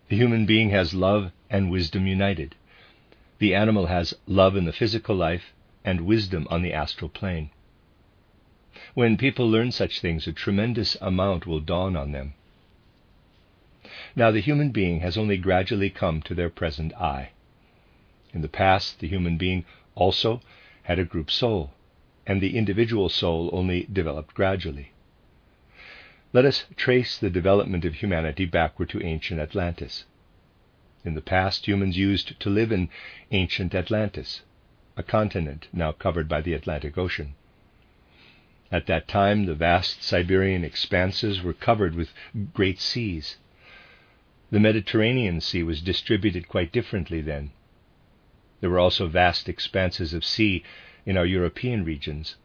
The 0.09 0.15
human 0.15 0.45
being 0.45 0.69
has 0.69 0.93
love 0.93 1.31
and 1.50 1.71
wisdom 1.71 2.05
united. 2.05 2.53
The 3.39 3.53
animal 3.53 3.86
has 3.86 4.15
love 4.25 4.56
in 4.56 4.65
the 4.65 4.74
physical 4.74 5.15
life 5.15 5.53
and 5.86 6.01
wisdom 6.01 6.48
on 6.50 6.62
the 6.63 6.74
astral 6.74 7.10
plane. 7.10 7.50
When 8.94 9.17
people 9.17 9.50
learn 9.50 9.72
such 9.72 10.00
things, 10.00 10.27
a 10.27 10.34
tremendous 10.34 10.98
amount 11.01 11.46
will 11.46 11.60
dawn 11.60 11.96
on 11.96 12.12
them. 12.12 12.34
Now, 14.15 14.32
the 14.32 14.39
human 14.39 14.72
being 14.72 15.01
has 15.01 15.17
only 15.17 15.38
gradually 15.38 15.89
come 15.89 16.22
to 16.24 16.34
their 16.34 16.50
present 16.50 16.94
I. 16.96 17.29
In 18.34 18.41
the 18.41 18.48
past, 18.48 19.00
the 19.00 19.08
human 19.08 19.38
being 19.38 19.65
also 19.96 20.41
had 20.84 21.00
a 21.00 21.06
group 21.06 21.29
soul, 21.29 21.72
and 22.25 22.41
the 22.41 22.58
individual 22.58 23.10
soul 23.10 23.50
only 23.53 23.88
developed 23.91 24.34
gradually. 24.34 24.91
Let 26.34 26.46
us 26.46 26.65
trace 26.75 27.17
the 27.17 27.29
development 27.29 27.86
of 27.86 27.96
humanity 27.96 28.46
backward 28.46 28.90
to 28.90 29.03
ancient 29.03 29.40
Atlantis. 29.40 30.05
In 31.07 31.15
the 31.15 31.22
past, 31.22 31.70
humans 31.70 31.98
used 31.98 32.37
to 32.37 32.50
live 32.50 32.70
in 32.70 32.89
ancient 33.31 33.74
Atlantis, 33.74 34.41
a 34.98 35.03
continent 35.03 35.70
now 35.72 35.93
covered 35.93 36.27
by 36.27 36.41
the 36.41 36.51
Atlantic 36.51 36.98
Ocean. 36.98 37.35
At 38.74 38.87
that 38.87 39.07
time, 39.07 39.46
the 39.46 39.55
vast 39.55 40.03
Siberian 40.03 40.65
expanses 40.65 41.41
were 41.41 41.53
covered 41.53 41.96
with 41.96 42.13
great 42.53 42.81
seas. 42.81 43.37
The 44.51 44.59
Mediterranean 44.59 45.39
Sea 45.39 45.63
was 45.63 45.81
distributed 45.81 46.50
quite 46.50 46.74
differently 46.74 47.22
then. 47.22 47.51
There 48.59 48.70
were 48.70 48.77
also 48.79 49.07
vast 49.07 49.48
expanses 49.48 50.13
of 50.13 50.25
sea 50.25 50.61
in 51.05 51.15
our 51.15 51.25
European 51.25 51.85
regions. 51.85 52.35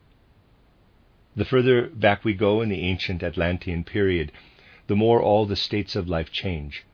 The 1.34 1.44
further 1.44 1.88
back 1.88 2.24
we 2.24 2.32
go 2.32 2.60
in 2.60 2.68
the 2.68 2.82
ancient 2.82 3.24
Atlantean 3.24 3.82
period, 3.82 4.30
the 4.86 4.94
more 4.94 5.20
all 5.20 5.46
the 5.46 5.56
states 5.56 5.96
of 5.96 6.08
life 6.08 6.30
change 6.30 6.84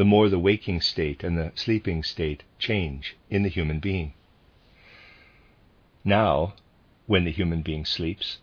the 0.00 0.04
more 0.06 0.30
the 0.30 0.38
waking 0.38 0.80
state 0.80 1.22
and 1.22 1.36
the 1.36 1.52
sleeping 1.54 2.02
state 2.02 2.42
change 2.58 3.18
in 3.28 3.42
the 3.42 3.50
human 3.50 3.78
being. 3.78 4.14
Now, 6.02 6.54
when 7.06 7.24
the 7.24 7.30
human 7.30 7.60
being 7.60 7.84
sleeps, 7.84 8.38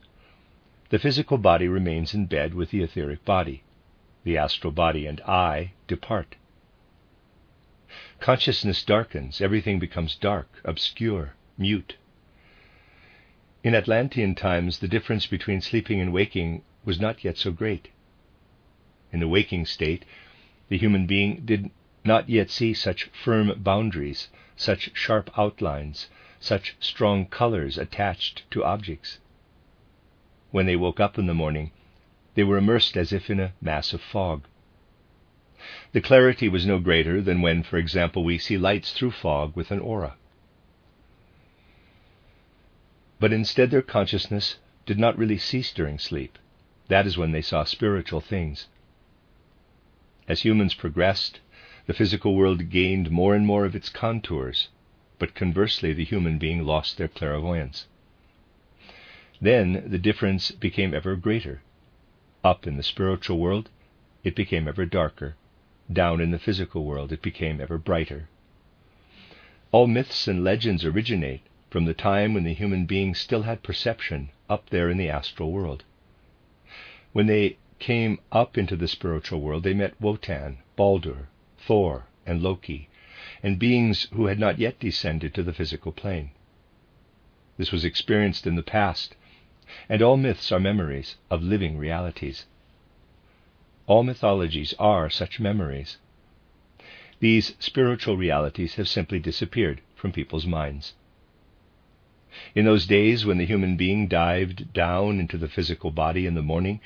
the 0.90 1.00
physical 1.00 1.40
body 1.40 1.68
remains 1.68 2.14
in 2.14 2.28
bed 2.28 2.54
with 2.54 2.70
the 2.70 2.84
etheric 2.84 3.26
body. 3.26 3.64
The 4.24 4.38
astral 4.38 4.72
body 4.72 5.08
and 5.08 5.20
I 5.22 5.72
depart. 5.88 6.36
Consciousness 8.20 8.84
darkens, 8.84 9.42
everything 9.42 9.80
becomes 9.80 10.16
dark, 10.16 10.62
obscure, 10.64 11.34
mute. 11.58 11.98
In 13.64 13.74
Atlantean 13.74 14.36
times, 14.36 14.78
the 14.78 14.88
difference 14.88 15.26
between 15.26 15.62
sleeping 15.62 16.00
and 16.00 16.14
waking 16.14 16.62
was 16.86 17.00
not 17.00 17.24
yet 17.24 17.36
so 17.36 17.52
great. 17.52 17.88
In 19.12 19.20
the 19.20 19.28
waking 19.28 19.66
state, 19.66 20.06
the 20.70 20.78
human 20.78 21.06
being 21.06 21.42
did 21.46 21.72
not 22.04 22.30
yet 22.30 22.50
see 22.50 22.74
such 22.74 23.10
firm 23.24 23.54
boundaries, 23.62 24.30
such 24.56 24.92
sharp 24.94 25.30
outlines, 25.38 26.10
such 26.40 26.76
strong 26.80 27.26
colors 27.26 27.78
attached 27.78 28.50
to 28.52 28.64
objects. 28.64 29.20
When 30.52 30.66
they 30.66 30.76
woke 30.76 31.00
up 31.00 31.18
in 31.18 31.26
the 31.26 31.34
morning, 31.34 31.72
they 32.36 32.44
were 32.44 32.58
immersed 32.58 32.96
as 32.96 33.12
if 33.12 33.30
in 33.30 33.40
a 33.40 33.54
mass 33.62 33.94
of 33.94 34.02
fog. 34.02 34.46
The 35.92 36.02
clarity 36.02 36.48
was 36.48 36.66
no 36.66 36.80
greater 36.80 37.22
than 37.22 37.42
when, 37.42 37.64
for 37.64 37.78
example, 37.78 38.24
we 38.24 38.38
see 38.38 38.58
lights 38.58 38.94
through 38.94 39.12
fog 39.12 39.56
with 39.56 39.72
an 39.72 39.80
aura. 39.80 40.16
But 43.20 43.34
instead, 43.34 43.72
their 43.72 43.82
consciousness 43.82 44.58
did 44.86 45.00
not 45.00 45.18
really 45.18 45.38
cease 45.38 45.74
during 45.74 45.98
sleep. 45.98 46.38
That 46.88 47.08
is 47.08 47.18
when 47.18 47.32
they 47.32 47.42
saw 47.42 47.64
spiritual 47.64 48.22
things. 48.22 48.68
As 50.28 50.42
humans 50.42 50.74
progressed, 50.74 51.40
the 51.86 51.94
physical 51.94 52.36
world 52.36 52.70
gained 52.70 53.10
more 53.10 53.34
and 53.34 53.48
more 53.48 53.64
of 53.66 53.76
its 53.76 53.88
contours, 53.88 54.68
but 55.20 55.34
conversely, 55.34 55.94
the 55.94 56.04
human 56.04 56.38
being 56.38 56.66
lost 56.66 56.98
their 56.98 57.08
clairvoyance. 57.08 57.88
Then 59.40 59.84
the 59.90 59.98
difference 59.98 60.52
became 60.52 60.94
ever 60.94 61.16
greater. 61.16 61.62
Up 62.44 62.68
in 62.68 62.76
the 62.76 62.84
spiritual 62.84 63.38
world, 63.40 63.70
it 64.24 64.36
became 64.36 64.68
ever 64.68 64.86
darker. 64.86 65.36
Down 65.92 66.20
in 66.20 66.32
the 66.32 66.40
physical 66.40 66.84
world, 66.84 67.14
it 67.14 67.22
became 67.22 67.62
ever 67.62 67.78
brighter. 67.78 68.28
All 69.72 69.88
myths 69.88 70.28
and 70.28 70.44
legends 70.44 70.84
originate 70.84 71.42
from 71.70 71.86
the 71.86 71.94
time 71.94 72.34
when 72.34 72.44
the 72.44 72.54
human 72.54 72.86
being 72.86 73.16
still 73.16 73.44
had 73.44 73.64
perception 73.64 74.30
up 74.50 74.70
there 74.70 74.90
in 74.90 74.98
the 74.98 75.10
astral 75.10 75.52
world. 75.52 75.86
When 77.14 77.28
they 77.28 77.58
came 77.80 78.20
up 78.32 78.58
into 78.58 78.76
the 78.76 78.88
spiritual 78.88 79.42
world, 79.42 79.64
they 79.64 79.74
met 79.74 80.00
Wotan, 80.02 80.58
Baldur, 80.76 81.28
Thor, 81.58 82.06
and 82.26 82.42
Loki, 82.42 82.90
and 83.44 83.60
beings 83.60 84.08
who 84.14 84.26
had 84.26 84.40
not 84.40 84.60
yet 84.60 84.80
descended 84.80 85.34
to 85.34 85.44
the 85.44 85.54
physical 85.54 85.92
plane. 85.92 86.32
This 87.58 87.72
was 87.72 87.86
experienced 87.86 88.48
in 88.48 88.56
the 88.56 88.64
past, 88.64 89.16
and 89.90 90.02
all 90.02 90.18
myths 90.18 90.52
are 90.52 90.60
memories 90.60 91.18
of 91.30 91.44
living 91.44 91.78
realities. 91.78 92.46
All 93.86 94.04
mythologies 94.04 94.74
are 94.80 95.10
such 95.10 95.40
memories. 95.40 95.98
These 97.20 97.56
spiritual 97.60 98.18
realities 98.18 98.76
have 98.76 98.88
simply 98.88 99.20
disappeared 99.20 99.82
from 99.96 100.12
people's 100.12 100.46
minds. 100.46 100.94
In 102.54 102.66
those 102.66 102.86
days 102.86 103.26
when 103.26 103.38
the 103.38 103.46
human 103.46 103.78
being 103.78 104.08
dived 104.08 104.72
down 104.74 105.20
into 105.20 105.38
the 105.38 105.48
physical 105.48 105.90
body 105.90 106.26
in 106.26 106.36
the 106.36 106.44
morning, 106.44 106.80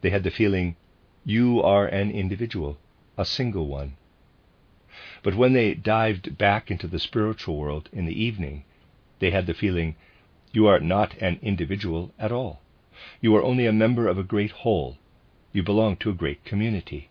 they 0.00 0.10
had 0.10 0.22
the 0.22 0.30
feeling, 0.30 0.76
you 1.24 1.60
are 1.62 1.86
an 1.86 2.10
individual, 2.10 2.78
a 3.16 3.24
single 3.24 3.66
one. 3.66 3.96
But 5.22 5.34
when 5.34 5.52
they 5.52 5.74
dived 5.74 6.38
back 6.38 6.70
into 6.70 6.86
the 6.86 6.98
spiritual 6.98 7.56
world 7.56 7.88
in 7.92 8.06
the 8.06 8.22
evening, 8.22 8.64
they 9.18 9.30
had 9.30 9.46
the 9.46 9.54
feeling, 9.54 9.96
you 10.52 10.66
are 10.66 10.80
not 10.80 11.16
an 11.20 11.38
individual 11.42 12.12
at 12.18 12.32
all. 12.32 12.60
You 13.20 13.34
are 13.36 13.42
only 13.42 13.66
a 13.66 13.72
member 13.72 14.08
of 14.08 14.18
a 14.18 14.22
great 14.22 14.50
whole. 14.50 14.96
You 15.52 15.62
belong 15.62 15.96
to 15.98 16.10
a 16.10 16.14
great 16.14 16.44
community. 16.44 17.10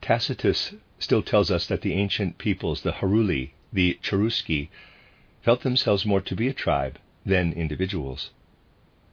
Tacitus 0.00 0.74
still 0.98 1.22
tells 1.22 1.50
us 1.50 1.66
that 1.66 1.82
the 1.82 1.94
ancient 1.94 2.38
peoples, 2.38 2.82
the 2.82 2.92
Heruli, 2.92 3.52
the 3.72 3.98
Cherusci, 4.02 4.68
felt 5.42 5.62
themselves 5.62 6.06
more 6.06 6.20
to 6.20 6.34
be 6.34 6.48
a 6.48 6.52
tribe 6.52 6.98
than 7.24 7.52
individuals. 7.52 8.30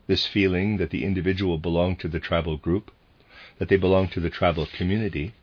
This 0.10 0.26
feeling 0.26 0.78
that 0.78 0.90
the 0.90 1.06
individual 1.06 1.60
belonged 1.60 2.00
to 2.00 2.08
the 2.08 2.20
tribal 2.20 2.58
group, 2.58 2.90
that 3.60 3.70
they 3.70 3.78
belonged 3.78 4.12
to 4.12 4.20
the 4.20 4.30
tribal 4.32 4.66
community, 4.66 5.36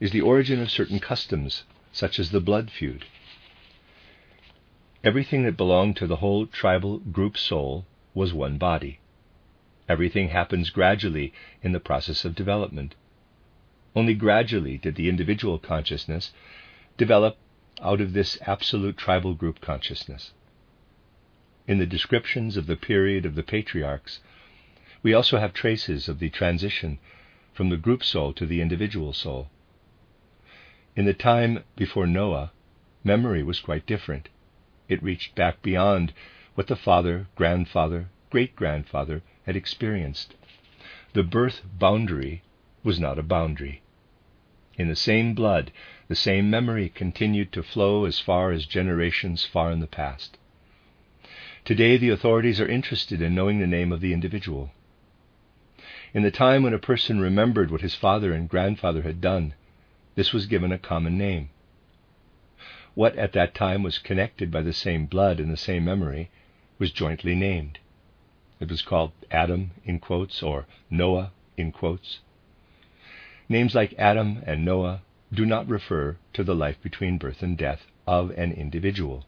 is 0.00 0.10
the 0.10 0.22
origin 0.22 0.58
of 0.58 0.70
certain 0.70 0.98
customs, 0.98 1.64
such 1.92 2.18
as 2.18 2.30
the 2.30 2.40
blood 2.40 2.70
feud. 2.70 3.04
Everything 5.04 5.42
that 5.44 5.58
belonged 5.58 5.96
to 5.96 6.06
the 6.06 6.16
whole 6.16 6.46
tribal 6.46 6.96
group 6.96 7.36
soul 7.36 7.84
was 8.14 8.32
one 8.32 8.56
body. 8.56 9.00
Everything 9.86 10.30
happens 10.30 10.70
gradually 10.70 11.34
in 11.62 11.72
the 11.72 11.78
process 11.78 12.24
of 12.24 12.34
development. 12.34 12.94
Only 13.94 14.14
gradually 14.14 14.78
did 14.78 14.94
the 14.94 15.10
individual 15.10 15.58
consciousness 15.58 16.32
develop 16.96 17.36
out 17.82 18.00
of 18.00 18.14
this 18.14 18.38
absolute 18.46 18.96
tribal 18.96 19.34
group 19.34 19.60
consciousness. 19.60 20.32
In 21.66 21.78
the 21.78 21.86
descriptions 21.86 22.58
of 22.58 22.66
the 22.66 22.76
period 22.76 23.24
of 23.24 23.36
the 23.36 23.42
patriarchs, 23.42 24.20
we 25.02 25.14
also 25.14 25.38
have 25.38 25.54
traces 25.54 26.10
of 26.10 26.18
the 26.18 26.28
transition 26.28 26.98
from 27.54 27.70
the 27.70 27.78
group 27.78 28.04
soul 28.04 28.34
to 28.34 28.44
the 28.44 28.60
individual 28.60 29.14
soul. 29.14 29.48
In 30.94 31.06
the 31.06 31.14
time 31.14 31.64
before 31.74 32.06
Noah, 32.06 32.52
memory 33.02 33.42
was 33.42 33.60
quite 33.60 33.86
different. 33.86 34.28
It 34.90 35.02
reached 35.02 35.34
back 35.34 35.62
beyond 35.62 36.12
what 36.54 36.66
the 36.66 36.76
father, 36.76 37.28
grandfather, 37.34 38.10
great 38.28 38.54
grandfather 38.54 39.22
had 39.46 39.56
experienced. 39.56 40.34
The 41.14 41.22
birth 41.22 41.62
boundary 41.78 42.42
was 42.82 43.00
not 43.00 43.18
a 43.18 43.22
boundary. 43.22 43.80
In 44.76 44.88
the 44.88 44.96
same 44.96 45.34
blood, 45.34 45.72
the 46.08 46.14
same 46.14 46.50
memory 46.50 46.90
continued 46.90 47.52
to 47.52 47.62
flow 47.62 48.04
as 48.04 48.20
far 48.20 48.52
as 48.52 48.66
generations 48.66 49.46
far 49.46 49.72
in 49.72 49.80
the 49.80 49.86
past. 49.86 50.36
Today, 51.64 51.96
the 51.96 52.10
authorities 52.10 52.60
are 52.60 52.68
interested 52.68 53.22
in 53.22 53.34
knowing 53.34 53.58
the 53.58 53.66
name 53.66 53.90
of 53.90 54.02
the 54.02 54.12
individual. 54.12 54.70
In 56.12 56.22
the 56.22 56.30
time 56.30 56.62
when 56.62 56.74
a 56.74 56.78
person 56.78 57.20
remembered 57.20 57.70
what 57.70 57.80
his 57.80 57.94
father 57.94 58.34
and 58.34 58.50
grandfather 58.50 59.00
had 59.00 59.22
done, 59.22 59.54
this 60.14 60.34
was 60.34 60.44
given 60.44 60.72
a 60.72 60.78
common 60.78 61.16
name. 61.16 61.48
What 62.94 63.16
at 63.16 63.32
that 63.32 63.54
time 63.54 63.82
was 63.82 63.96
connected 63.96 64.50
by 64.50 64.60
the 64.60 64.74
same 64.74 65.06
blood 65.06 65.40
and 65.40 65.50
the 65.50 65.56
same 65.56 65.86
memory 65.86 66.28
was 66.78 66.92
jointly 66.92 67.34
named. 67.34 67.78
It 68.60 68.68
was 68.68 68.82
called 68.82 69.12
Adam 69.30 69.70
in 69.86 70.00
quotes 70.00 70.42
or 70.42 70.66
Noah 70.90 71.32
in 71.56 71.72
quotes. 71.72 72.20
Names 73.48 73.74
like 73.74 73.94
Adam 73.96 74.42
and 74.46 74.66
Noah 74.66 75.00
do 75.32 75.46
not 75.46 75.66
refer 75.66 76.18
to 76.34 76.44
the 76.44 76.54
life 76.54 76.76
between 76.82 77.16
birth 77.16 77.42
and 77.42 77.56
death 77.56 77.86
of 78.06 78.32
an 78.32 78.52
individual, 78.52 79.24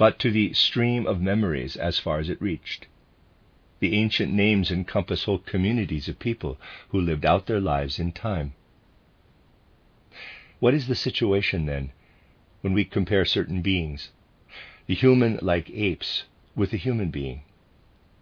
but 0.00 0.18
to 0.18 0.30
the 0.30 0.50
stream 0.54 1.06
of 1.06 1.20
memories 1.20 1.76
as 1.76 1.98
far 1.98 2.18
as 2.18 2.30
it 2.30 2.40
reached. 2.40 2.86
The 3.80 3.94
ancient 3.94 4.32
names 4.32 4.70
encompass 4.70 5.24
whole 5.24 5.40
communities 5.40 6.08
of 6.08 6.18
people 6.18 6.58
who 6.88 6.98
lived 6.98 7.26
out 7.26 7.44
their 7.44 7.60
lives 7.60 7.98
in 7.98 8.12
time. 8.12 8.54
What 10.58 10.72
is 10.72 10.86
the 10.86 10.94
situation 10.94 11.66
then 11.66 11.92
when 12.62 12.72
we 12.72 12.86
compare 12.86 13.26
certain 13.26 13.60
beings, 13.60 14.10
the 14.86 14.94
human 14.94 15.38
like 15.42 15.68
apes, 15.68 16.24
with 16.56 16.70
the 16.70 16.78
human 16.78 17.10
being? 17.10 17.42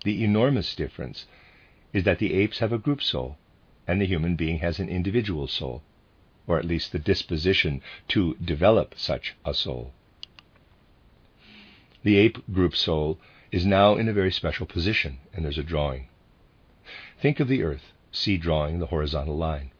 The 0.02 0.24
enormous 0.24 0.74
difference 0.74 1.26
is 1.92 2.02
that 2.02 2.18
the 2.18 2.34
apes 2.34 2.58
have 2.58 2.72
a 2.72 2.78
group 2.78 3.00
soul 3.00 3.38
and 3.86 4.00
the 4.00 4.06
human 4.06 4.34
being 4.34 4.58
has 4.58 4.80
an 4.80 4.88
individual 4.88 5.46
soul, 5.46 5.84
or 6.48 6.58
at 6.58 6.64
least 6.64 6.90
the 6.90 6.98
disposition 6.98 7.82
to 8.08 8.34
develop 8.44 8.96
such 8.96 9.36
a 9.44 9.54
soul. 9.54 9.92
The 12.08 12.16
ape 12.16 12.38
group 12.50 12.74
soul 12.74 13.18
is 13.52 13.66
now 13.66 13.96
in 13.96 14.08
a 14.08 14.14
very 14.14 14.32
special 14.32 14.64
position, 14.64 15.18
and 15.34 15.44
there's 15.44 15.58
a 15.58 15.62
drawing. 15.62 16.08
Think 17.20 17.38
of 17.38 17.48
the 17.48 17.62
earth, 17.62 17.92
see 18.10 18.38
drawing 18.38 18.78
the 18.78 18.86
horizontal 18.86 19.36
line. 19.36 19.72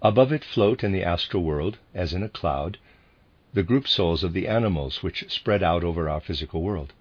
Above 0.00 0.32
it 0.32 0.42
float 0.42 0.82
in 0.82 0.92
the 0.92 1.04
astral 1.04 1.42
world, 1.42 1.76
as 1.92 2.14
in 2.14 2.22
a 2.22 2.30
cloud, 2.30 2.78
the 3.52 3.62
group 3.62 3.86
souls 3.86 4.24
of 4.24 4.32
the 4.32 4.48
animals 4.48 5.02
which 5.02 5.30
spread 5.30 5.62
out 5.62 5.84
over 5.84 6.08
our 6.08 6.18
physical 6.18 6.62
world. 6.62 6.94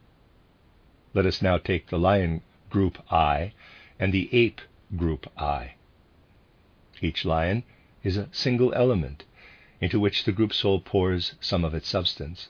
Let 1.14 1.26
us 1.26 1.42
now 1.42 1.58
take 1.58 1.88
the 1.88 1.98
lion 1.98 2.42
group 2.70 3.02
I 3.10 3.54
and 3.98 4.12
the 4.12 4.28
ape 4.34 4.60
group 4.98 5.26
I. 5.38 5.76
Each 7.00 7.24
lion 7.24 7.64
is 8.04 8.18
a 8.18 8.28
single 8.34 8.74
element 8.74 9.24
into 9.80 10.02
which 10.02 10.26
the 10.26 10.34
group 10.34 10.52
soul 10.52 10.82
pours 10.82 11.36
some 11.40 11.64
of 11.64 11.74
its 11.74 11.88
substance. 11.88 12.50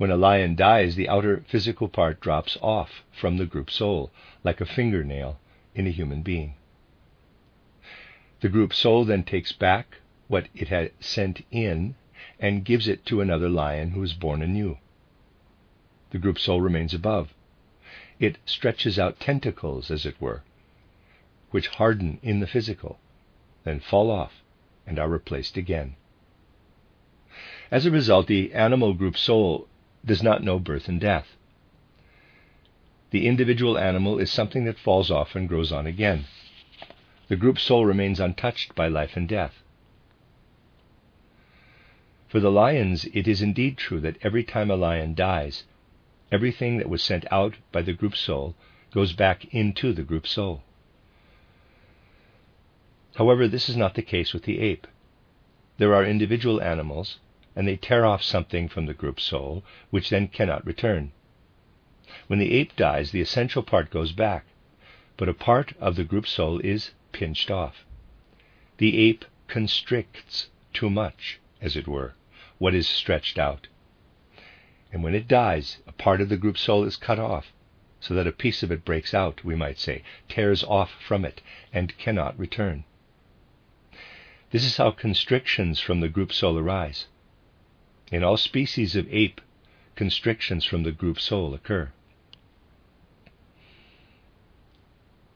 When 0.00 0.10
a 0.10 0.16
lion 0.16 0.54
dies, 0.54 0.96
the 0.96 1.10
outer 1.10 1.44
physical 1.46 1.86
part 1.86 2.20
drops 2.20 2.56
off 2.62 3.04
from 3.12 3.36
the 3.36 3.44
group 3.44 3.70
soul, 3.70 4.10
like 4.42 4.62
a 4.62 4.64
fingernail 4.64 5.38
in 5.74 5.86
a 5.86 5.90
human 5.90 6.22
being. 6.22 6.54
The 8.40 8.48
group 8.48 8.72
soul 8.72 9.04
then 9.04 9.24
takes 9.24 9.52
back 9.52 9.98
what 10.26 10.48
it 10.54 10.68
had 10.68 10.92
sent 11.00 11.44
in 11.50 11.96
and 12.38 12.64
gives 12.64 12.88
it 12.88 13.04
to 13.04 13.20
another 13.20 13.50
lion 13.50 13.90
who 13.90 14.02
is 14.02 14.14
born 14.14 14.40
anew. 14.40 14.78
The 16.12 16.18
group 16.18 16.38
soul 16.38 16.62
remains 16.62 16.94
above. 16.94 17.34
It 18.18 18.38
stretches 18.46 18.98
out 18.98 19.20
tentacles, 19.20 19.90
as 19.90 20.06
it 20.06 20.18
were, 20.18 20.42
which 21.50 21.68
harden 21.68 22.20
in 22.22 22.40
the 22.40 22.46
physical, 22.46 22.98
then 23.64 23.80
fall 23.80 24.10
off 24.10 24.40
and 24.86 24.98
are 24.98 25.10
replaced 25.10 25.58
again. 25.58 25.96
As 27.70 27.84
a 27.84 27.90
result, 27.90 28.28
the 28.28 28.54
animal 28.54 28.94
group 28.94 29.18
soul 29.18 29.68
does 30.04 30.22
not 30.22 30.42
know 30.42 30.58
birth 30.58 30.88
and 30.88 31.00
death. 31.00 31.36
The 33.10 33.26
individual 33.26 33.76
animal 33.76 34.18
is 34.18 34.30
something 34.30 34.64
that 34.64 34.78
falls 34.78 35.10
off 35.10 35.34
and 35.34 35.48
grows 35.48 35.72
on 35.72 35.86
again. 35.86 36.26
The 37.28 37.36
group 37.36 37.58
soul 37.58 37.84
remains 37.84 38.20
untouched 38.20 38.74
by 38.74 38.88
life 38.88 39.16
and 39.16 39.28
death. 39.28 39.62
For 42.28 42.38
the 42.38 42.52
lions, 42.52 43.06
it 43.12 43.26
is 43.26 43.42
indeed 43.42 43.76
true 43.76 44.00
that 44.00 44.18
every 44.22 44.44
time 44.44 44.70
a 44.70 44.76
lion 44.76 45.14
dies, 45.14 45.64
everything 46.30 46.78
that 46.78 46.88
was 46.88 47.02
sent 47.02 47.24
out 47.32 47.56
by 47.72 47.82
the 47.82 47.92
group 47.92 48.16
soul 48.16 48.54
goes 48.92 49.12
back 49.12 49.52
into 49.52 49.92
the 49.92 50.02
group 50.02 50.26
soul. 50.26 50.62
However, 53.16 53.48
this 53.48 53.68
is 53.68 53.76
not 53.76 53.94
the 53.94 54.02
case 54.02 54.32
with 54.32 54.44
the 54.44 54.60
ape. 54.60 54.86
There 55.78 55.94
are 55.94 56.04
individual 56.04 56.62
animals, 56.62 57.18
and 57.60 57.68
they 57.68 57.76
tear 57.76 58.06
off 58.06 58.22
something 58.22 58.70
from 58.70 58.86
the 58.86 58.94
group 58.94 59.20
soul, 59.20 59.62
which 59.90 60.08
then 60.08 60.26
cannot 60.26 60.64
return. 60.64 61.12
When 62.26 62.38
the 62.38 62.54
ape 62.54 62.74
dies, 62.74 63.10
the 63.10 63.20
essential 63.20 63.62
part 63.62 63.90
goes 63.90 64.12
back, 64.12 64.46
but 65.18 65.28
a 65.28 65.34
part 65.34 65.74
of 65.78 65.94
the 65.94 66.04
group 66.04 66.26
soul 66.26 66.58
is 66.60 66.92
pinched 67.12 67.50
off. 67.50 67.84
The 68.78 68.96
ape 68.96 69.26
constricts 69.46 70.48
too 70.72 70.88
much, 70.88 71.38
as 71.60 71.76
it 71.76 71.86
were, 71.86 72.14
what 72.56 72.74
is 72.74 72.88
stretched 72.88 73.38
out. 73.38 73.66
And 74.90 75.02
when 75.02 75.14
it 75.14 75.28
dies, 75.28 75.82
a 75.86 75.92
part 75.92 76.22
of 76.22 76.30
the 76.30 76.38
group 76.38 76.56
soul 76.56 76.84
is 76.84 76.96
cut 76.96 77.18
off, 77.18 77.52
so 78.00 78.14
that 78.14 78.26
a 78.26 78.32
piece 78.32 78.62
of 78.62 78.72
it 78.72 78.86
breaks 78.86 79.12
out, 79.12 79.44
we 79.44 79.54
might 79.54 79.78
say, 79.78 80.02
tears 80.30 80.64
off 80.64 80.92
from 81.06 81.26
it, 81.26 81.42
and 81.74 81.98
cannot 81.98 82.38
return. 82.38 82.84
This 84.50 84.64
is 84.64 84.78
how 84.78 84.92
constrictions 84.92 85.78
from 85.78 86.00
the 86.00 86.08
group 86.08 86.32
soul 86.32 86.56
arise. 86.56 87.06
In 88.10 88.24
all 88.24 88.36
species 88.36 88.96
of 88.96 89.06
ape, 89.12 89.40
constrictions 89.94 90.64
from 90.64 90.82
the 90.82 90.90
group 90.90 91.20
soul 91.20 91.54
occur. 91.54 91.92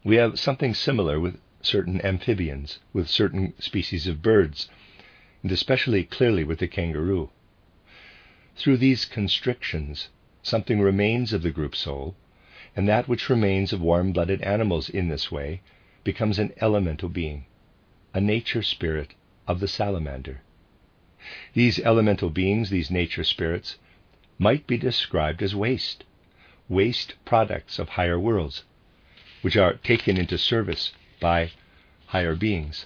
We 0.03 0.17
have 0.17 0.41
something 0.41 0.75
similar 0.75 1.21
with 1.21 1.41
certain 1.63 2.01
amphibians, 2.05 2.81
with 2.93 3.09
certain 3.09 3.55
species 3.61 4.09
of 4.09 4.23
birds, 4.23 4.69
and 5.43 5.53
especially 5.53 6.03
clearly 6.03 6.43
with 6.43 6.59
the 6.59 6.67
kangaroo. 6.67 7.31
Through 8.57 8.79
these 8.79 9.05
constrictions, 9.05 10.09
something 10.43 10.81
remains 10.81 11.33
of 11.33 11.43
the 11.43 11.53
group 11.53 11.77
soul, 11.77 12.17
and 12.75 12.89
that 12.89 13.07
which 13.07 13.31
remains 13.31 13.73
of 13.73 13.81
warm 13.81 14.13
blooded 14.13 14.43
animals 14.43 14.89
in 14.91 15.09
this 15.09 15.31
way 15.31 15.61
becomes 16.03 16.41
an 16.41 16.53
elemental 16.61 17.09
being 17.09 17.47
a 18.13 18.21
nature 18.21 18.63
spirit 18.63 19.15
of 19.47 19.61
the 19.61 19.69
salamander. 19.69 20.41
These 21.55 21.79
elemental 21.79 22.29
beings, 22.29 22.69
these 22.69 22.91
nature 22.91 23.25
spirits, 23.25 23.79
might 24.39 24.67
be 24.67 24.77
described 24.77 25.43
as 25.43 25.55
waste, 25.57 26.05
waste 26.69 27.15
products 27.25 27.79
of 27.79 27.89
higher 27.89 28.21
worlds, 28.21 28.65
which 29.41 29.57
are 29.57 29.73
taken 29.73 30.19
into 30.19 30.37
service 30.37 30.93
by 31.21 31.53
higher 32.09 32.37
beings. 32.37 32.85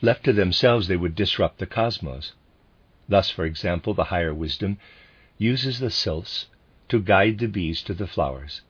Left 0.00 0.24
to 0.24 0.32
themselves, 0.32 0.88
they 0.88 0.96
would 0.96 1.14
disrupt 1.14 1.58
the 1.58 1.66
cosmos. 1.66 2.32
Thus, 3.06 3.28
for 3.28 3.44
example, 3.44 3.92
the 3.92 4.04
higher 4.04 4.32
wisdom 4.32 4.78
uses 5.36 5.78
the 5.78 5.90
sylphs 5.90 6.46
to 6.88 7.02
guide 7.02 7.36
the 7.36 7.48
bees 7.48 7.82
to 7.82 7.92
the 7.92 8.06
flowers. 8.06 8.62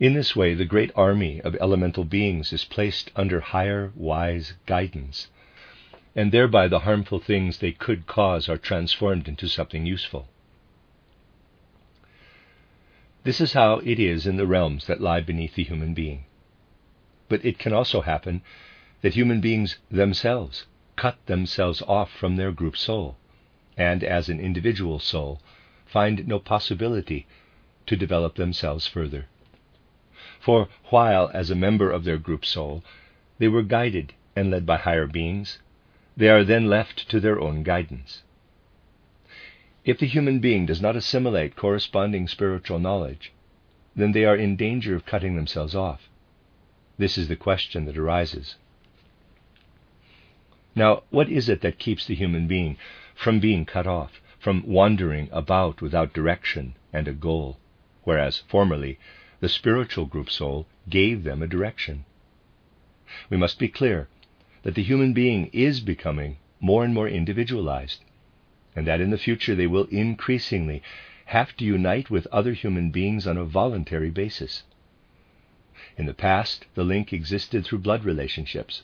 In 0.00 0.14
this 0.14 0.34
way, 0.34 0.54
the 0.54 0.64
great 0.64 0.90
army 0.96 1.40
of 1.42 1.54
elemental 1.60 2.04
beings 2.04 2.52
is 2.52 2.64
placed 2.64 3.12
under 3.14 3.38
higher, 3.38 3.92
wise 3.94 4.54
guidance, 4.66 5.28
and 6.16 6.32
thereby 6.32 6.66
the 6.66 6.80
harmful 6.80 7.20
things 7.20 7.58
they 7.58 7.70
could 7.72 8.06
cause 8.06 8.48
are 8.48 8.56
transformed 8.56 9.28
into 9.28 9.46
something 9.46 9.84
useful. 9.84 10.26
This 13.22 13.38
is 13.40 13.52
how 13.52 13.80
it 13.84 14.00
is 14.00 14.26
in 14.26 14.36
the 14.36 14.46
realms 14.46 14.86
that 14.86 15.00
lie 15.00 15.20
beneath 15.20 15.56
the 15.56 15.64
human 15.64 15.92
being. 15.92 16.24
But 17.28 17.44
it 17.44 17.58
can 17.58 17.74
also 17.74 18.00
happen 18.00 18.40
that 19.02 19.14
human 19.14 19.42
beings 19.42 19.78
themselves 19.90 20.64
cut 20.96 21.18
themselves 21.26 21.82
off 21.82 22.10
from 22.10 22.36
their 22.36 22.50
group 22.50 22.78
soul, 22.78 23.18
and 23.76 24.02
as 24.02 24.30
an 24.30 24.40
individual 24.40 24.98
soul, 24.98 25.42
find 25.84 26.26
no 26.26 26.38
possibility 26.38 27.26
to 27.86 27.94
develop 27.94 28.36
themselves 28.36 28.86
further. 28.86 29.26
For 30.40 30.68
while, 30.84 31.30
as 31.34 31.50
a 31.50 31.54
member 31.54 31.90
of 31.90 32.04
their 32.04 32.16
group 32.16 32.46
soul, 32.46 32.82
they 33.38 33.48
were 33.48 33.62
guided 33.62 34.14
and 34.34 34.50
led 34.50 34.64
by 34.64 34.78
higher 34.78 35.06
beings, 35.06 35.58
they 36.16 36.28
are 36.28 36.44
then 36.44 36.68
left 36.68 37.08
to 37.10 37.20
their 37.20 37.38
own 37.38 37.62
guidance. 37.62 38.22
If 39.84 39.98
the 39.98 40.06
human 40.06 40.40
being 40.40 40.66
does 40.66 40.80
not 40.80 40.96
assimilate 40.96 41.56
corresponding 41.56 42.26
spiritual 42.26 42.78
knowledge, 42.78 43.32
then 43.94 44.12
they 44.12 44.24
are 44.24 44.36
in 44.36 44.56
danger 44.56 44.96
of 44.96 45.06
cutting 45.06 45.36
themselves 45.36 45.74
off. 45.74 46.08
This 46.98 47.18
is 47.18 47.28
the 47.28 47.36
question 47.36 47.84
that 47.84 47.98
arises. 47.98 48.56
Now, 50.74 51.02
what 51.10 51.28
is 51.28 51.48
it 51.48 51.60
that 51.60 51.78
keeps 51.78 52.06
the 52.06 52.14
human 52.14 52.46
being 52.46 52.76
from 53.14 53.40
being 53.40 53.64
cut 53.64 53.86
off, 53.86 54.20
from 54.38 54.66
wandering 54.66 55.28
about 55.32 55.80
without 55.80 56.12
direction 56.12 56.74
and 56.92 57.06
a 57.08 57.12
goal, 57.12 57.58
whereas 58.04 58.42
formerly 58.48 58.98
the 59.40 59.48
spiritual 59.48 60.06
group 60.06 60.30
soul 60.30 60.66
gave 60.88 61.24
them 61.24 61.42
a 61.42 61.46
direction? 61.46 62.04
We 63.30 63.36
must 63.36 63.58
be 63.58 63.68
clear 63.68 64.08
that 64.66 64.74
the 64.74 64.82
human 64.82 65.12
being 65.12 65.48
is 65.52 65.78
becoming 65.78 66.36
more 66.58 66.84
and 66.84 66.92
more 66.92 67.06
individualized 67.06 68.00
and 68.74 68.84
that 68.84 69.00
in 69.00 69.10
the 69.10 69.16
future 69.16 69.54
they 69.54 69.68
will 69.68 69.84
increasingly 69.92 70.82
have 71.26 71.56
to 71.56 71.64
unite 71.64 72.10
with 72.10 72.26
other 72.32 72.52
human 72.52 72.90
beings 72.90 73.28
on 73.28 73.36
a 73.36 73.44
voluntary 73.44 74.10
basis. 74.10 74.64
In 75.96 76.06
the 76.06 76.12
past, 76.12 76.66
the 76.74 76.82
link 76.82 77.12
existed 77.12 77.64
through 77.64 77.78
blood 77.78 78.04
relationships, 78.04 78.82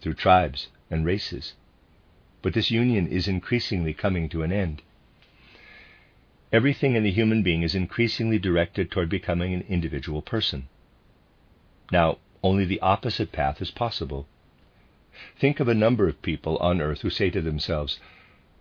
through 0.00 0.14
tribes 0.14 0.68
and 0.90 1.04
races, 1.04 1.52
but 2.40 2.54
this 2.54 2.70
union 2.70 3.06
is 3.06 3.28
increasingly 3.28 3.92
coming 3.92 4.30
to 4.30 4.42
an 4.42 4.50
end. 4.50 4.80
Everything 6.50 6.96
in 6.96 7.02
the 7.02 7.12
human 7.12 7.42
being 7.42 7.60
is 7.60 7.74
increasingly 7.74 8.38
directed 8.38 8.90
toward 8.90 9.10
becoming 9.10 9.52
an 9.52 9.64
individual 9.68 10.22
person. 10.22 10.68
Now, 11.90 12.16
only 12.42 12.64
the 12.64 12.80
opposite 12.80 13.30
path 13.30 13.60
is 13.60 13.70
possible. 13.70 14.26
Think 15.38 15.60
of 15.60 15.68
a 15.68 15.74
number 15.74 16.08
of 16.08 16.22
people 16.22 16.56
on 16.58 16.80
earth 16.80 17.02
who 17.02 17.10
say 17.10 17.28
to 17.30 17.40
themselves, 17.40 18.00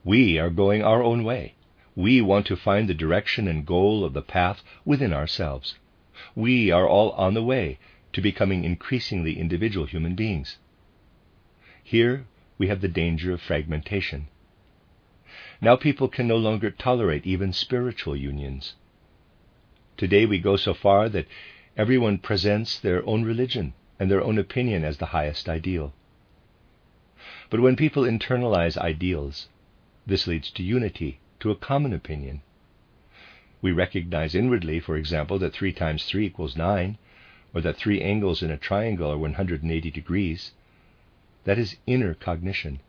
we 0.03 0.37
are 0.37 0.49
going 0.49 0.83
our 0.83 1.01
own 1.03 1.23
way. 1.23 1.53
We 1.95 2.21
want 2.21 2.45
to 2.47 2.55
find 2.55 2.89
the 2.89 2.93
direction 2.93 3.47
and 3.47 3.65
goal 3.65 4.03
of 4.03 4.13
the 4.13 4.21
path 4.21 4.63
within 4.83 5.13
ourselves. 5.13 5.77
We 6.35 6.71
are 6.71 6.87
all 6.87 7.11
on 7.11 7.33
the 7.35 7.43
way 7.43 7.79
to 8.13 8.21
becoming 8.21 8.63
increasingly 8.63 9.39
individual 9.39 9.85
human 9.85 10.15
beings. 10.15 10.57
Here 11.83 12.25
we 12.57 12.67
have 12.67 12.81
the 12.81 12.87
danger 12.87 13.31
of 13.33 13.41
fragmentation. 13.41 14.27
Now 15.61 15.75
people 15.75 16.07
can 16.07 16.27
no 16.27 16.37
longer 16.37 16.71
tolerate 16.71 17.25
even 17.25 17.53
spiritual 17.53 18.15
unions. 18.15 18.75
Today 19.97 20.25
we 20.25 20.39
go 20.39 20.55
so 20.55 20.73
far 20.73 21.07
that 21.09 21.27
everyone 21.77 22.17
presents 22.17 22.79
their 22.79 23.05
own 23.07 23.23
religion 23.23 23.73
and 23.99 24.09
their 24.09 24.23
own 24.23 24.37
opinion 24.37 24.83
as 24.83 24.97
the 24.97 25.07
highest 25.07 25.47
ideal. 25.47 25.93
But 27.49 27.59
when 27.59 27.75
people 27.75 28.03
internalize 28.03 28.77
ideals, 28.77 29.47
this 30.07 30.25
leads 30.25 30.49
to 30.51 30.63
unity, 30.63 31.19
to 31.39 31.51
a 31.51 31.55
common 31.55 31.93
opinion. 31.93 32.41
We 33.61 33.71
recognize 33.71 34.33
inwardly, 34.33 34.79
for 34.79 34.97
example, 34.97 35.37
that 35.39 35.53
3 35.53 35.71
times 35.71 36.05
3 36.05 36.25
equals 36.25 36.55
9, 36.55 36.97
or 37.53 37.61
that 37.61 37.77
three 37.77 38.01
angles 38.01 38.41
in 38.41 38.49
a 38.49 38.57
triangle 38.57 39.11
are 39.11 39.17
180 39.17 39.91
degrees. 39.91 40.51
That 41.43 41.59
is 41.59 41.77
inner 41.85 42.13
cognition. 42.13 42.79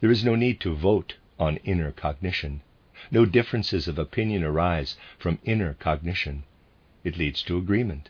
There 0.00 0.10
is 0.10 0.24
no 0.24 0.34
need 0.34 0.60
to 0.60 0.74
vote 0.74 1.16
on 1.38 1.56
inner 1.58 1.92
cognition. 1.92 2.62
No 3.10 3.26
differences 3.26 3.88
of 3.88 3.98
opinion 3.98 4.44
arise 4.44 4.96
from 5.18 5.40
inner 5.44 5.74
cognition. 5.74 6.44
It 7.04 7.18
leads 7.18 7.42
to 7.42 7.58
agreement. 7.58 8.08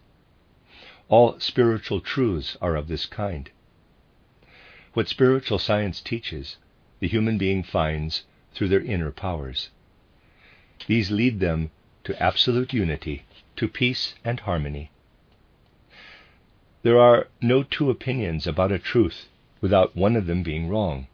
All 1.08 1.40
spiritual 1.40 2.00
truths 2.00 2.56
are 2.60 2.76
of 2.76 2.88
this 2.88 3.06
kind. 3.06 3.50
What 4.94 5.08
spiritual 5.08 5.58
science 5.58 6.00
teaches 6.00 6.58
the 7.00 7.08
human 7.08 7.38
being 7.38 7.62
finds 7.62 8.24
through 8.52 8.68
their 8.68 8.82
inner 8.82 9.10
powers. 9.10 9.70
These 10.86 11.10
lead 11.10 11.40
them 11.40 11.70
to 12.04 12.22
absolute 12.22 12.72
unity, 12.72 13.24
to 13.56 13.68
peace 13.68 14.14
and 14.24 14.40
harmony. 14.40 14.90
There 16.82 16.98
are 16.98 17.28
no 17.40 17.62
two 17.62 17.90
opinions 17.90 18.46
about 18.46 18.72
a 18.72 18.78
truth 18.78 19.28
without 19.60 19.96
one 19.96 20.16
of 20.16 20.26
them 20.26 20.42
being 20.42 20.68
wrong. 20.68 21.06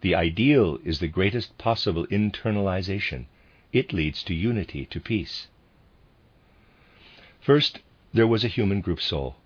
The 0.00 0.14
ideal 0.14 0.78
is 0.84 0.98
the 0.98 1.08
greatest 1.08 1.56
possible 1.56 2.06
internalization. 2.08 3.26
It 3.72 3.92
leads 3.92 4.22
to 4.24 4.34
unity, 4.34 4.84
to 4.86 5.00
peace. 5.00 5.46
First, 7.40 7.78
there 8.12 8.26
was 8.26 8.44
a 8.44 8.48
human 8.48 8.80
group 8.80 9.00
soul. 9.00 9.36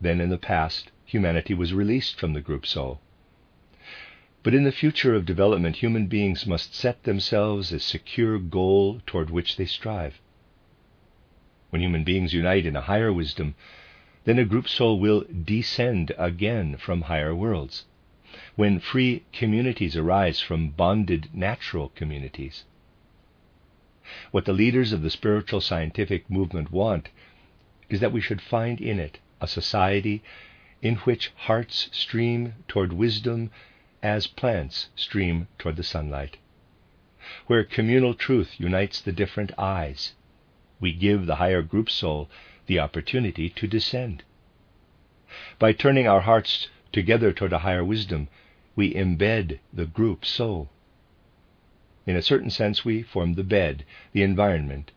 Then, 0.00 0.20
in 0.20 0.30
the 0.30 0.38
past, 0.38 0.90
humanity 1.04 1.54
was 1.54 1.74
released 1.74 2.18
from 2.18 2.32
the 2.32 2.40
group 2.40 2.66
soul. 2.66 3.00
But 4.42 4.54
in 4.54 4.64
the 4.64 4.72
future 4.72 5.14
of 5.14 5.24
development, 5.24 5.76
human 5.76 6.06
beings 6.06 6.46
must 6.46 6.74
set 6.74 7.04
themselves 7.04 7.72
a 7.72 7.80
secure 7.80 8.38
goal 8.38 9.00
toward 9.06 9.30
which 9.30 9.56
they 9.56 9.64
strive. 9.64 10.20
When 11.70 11.80
human 11.80 12.04
beings 12.04 12.34
unite 12.34 12.66
in 12.66 12.76
a 12.76 12.82
higher 12.82 13.12
wisdom, 13.12 13.54
then 14.24 14.38
a 14.38 14.44
group 14.44 14.68
soul 14.68 15.00
will 15.00 15.24
descend 15.44 16.12
again 16.18 16.76
from 16.76 17.02
higher 17.02 17.34
worlds. 17.34 17.84
When 18.56 18.80
free 18.80 19.24
communities 19.32 19.96
arise 19.96 20.40
from 20.40 20.70
bonded 20.70 21.28
natural 21.32 21.90
communities. 21.90 22.64
What 24.30 24.44
the 24.44 24.52
leaders 24.52 24.92
of 24.92 25.02
the 25.02 25.10
spiritual 25.10 25.60
scientific 25.60 26.28
movement 26.28 26.70
want 26.70 27.08
is 27.88 28.00
that 28.00 28.12
we 28.12 28.20
should 28.20 28.42
find 28.42 28.80
in 28.80 28.98
it 28.98 29.18
a 29.40 29.48
society 29.48 30.22
in 30.84 30.96
which 30.96 31.32
hearts 31.34 31.88
stream 31.92 32.54
toward 32.68 32.92
wisdom 32.92 33.50
as 34.02 34.26
plants 34.26 34.90
stream 34.94 35.48
toward 35.58 35.76
the 35.76 35.82
sunlight. 35.82 36.36
Where 37.46 37.64
communal 37.64 38.12
truth 38.12 38.60
unites 38.60 39.00
the 39.00 39.10
different 39.10 39.58
I's, 39.58 40.12
we 40.78 40.92
give 40.92 41.24
the 41.24 41.36
higher 41.36 41.62
group 41.62 41.88
soul 41.88 42.28
the 42.66 42.78
opportunity 42.78 43.48
to 43.48 43.66
descend. 43.66 44.24
By 45.58 45.72
turning 45.72 46.06
our 46.06 46.20
hearts 46.20 46.68
together 46.92 47.32
toward 47.32 47.54
a 47.54 47.60
higher 47.60 47.84
wisdom, 47.84 48.28
we 48.76 48.92
embed 48.92 49.60
the 49.72 49.86
group 49.86 50.26
soul. 50.26 50.68
In 52.06 52.14
a 52.14 52.20
certain 52.20 52.50
sense, 52.50 52.84
we 52.84 53.02
form 53.02 53.34
the 53.34 53.42
bed, 53.42 53.86
the 54.12 54.22
environment, 54.22 54.90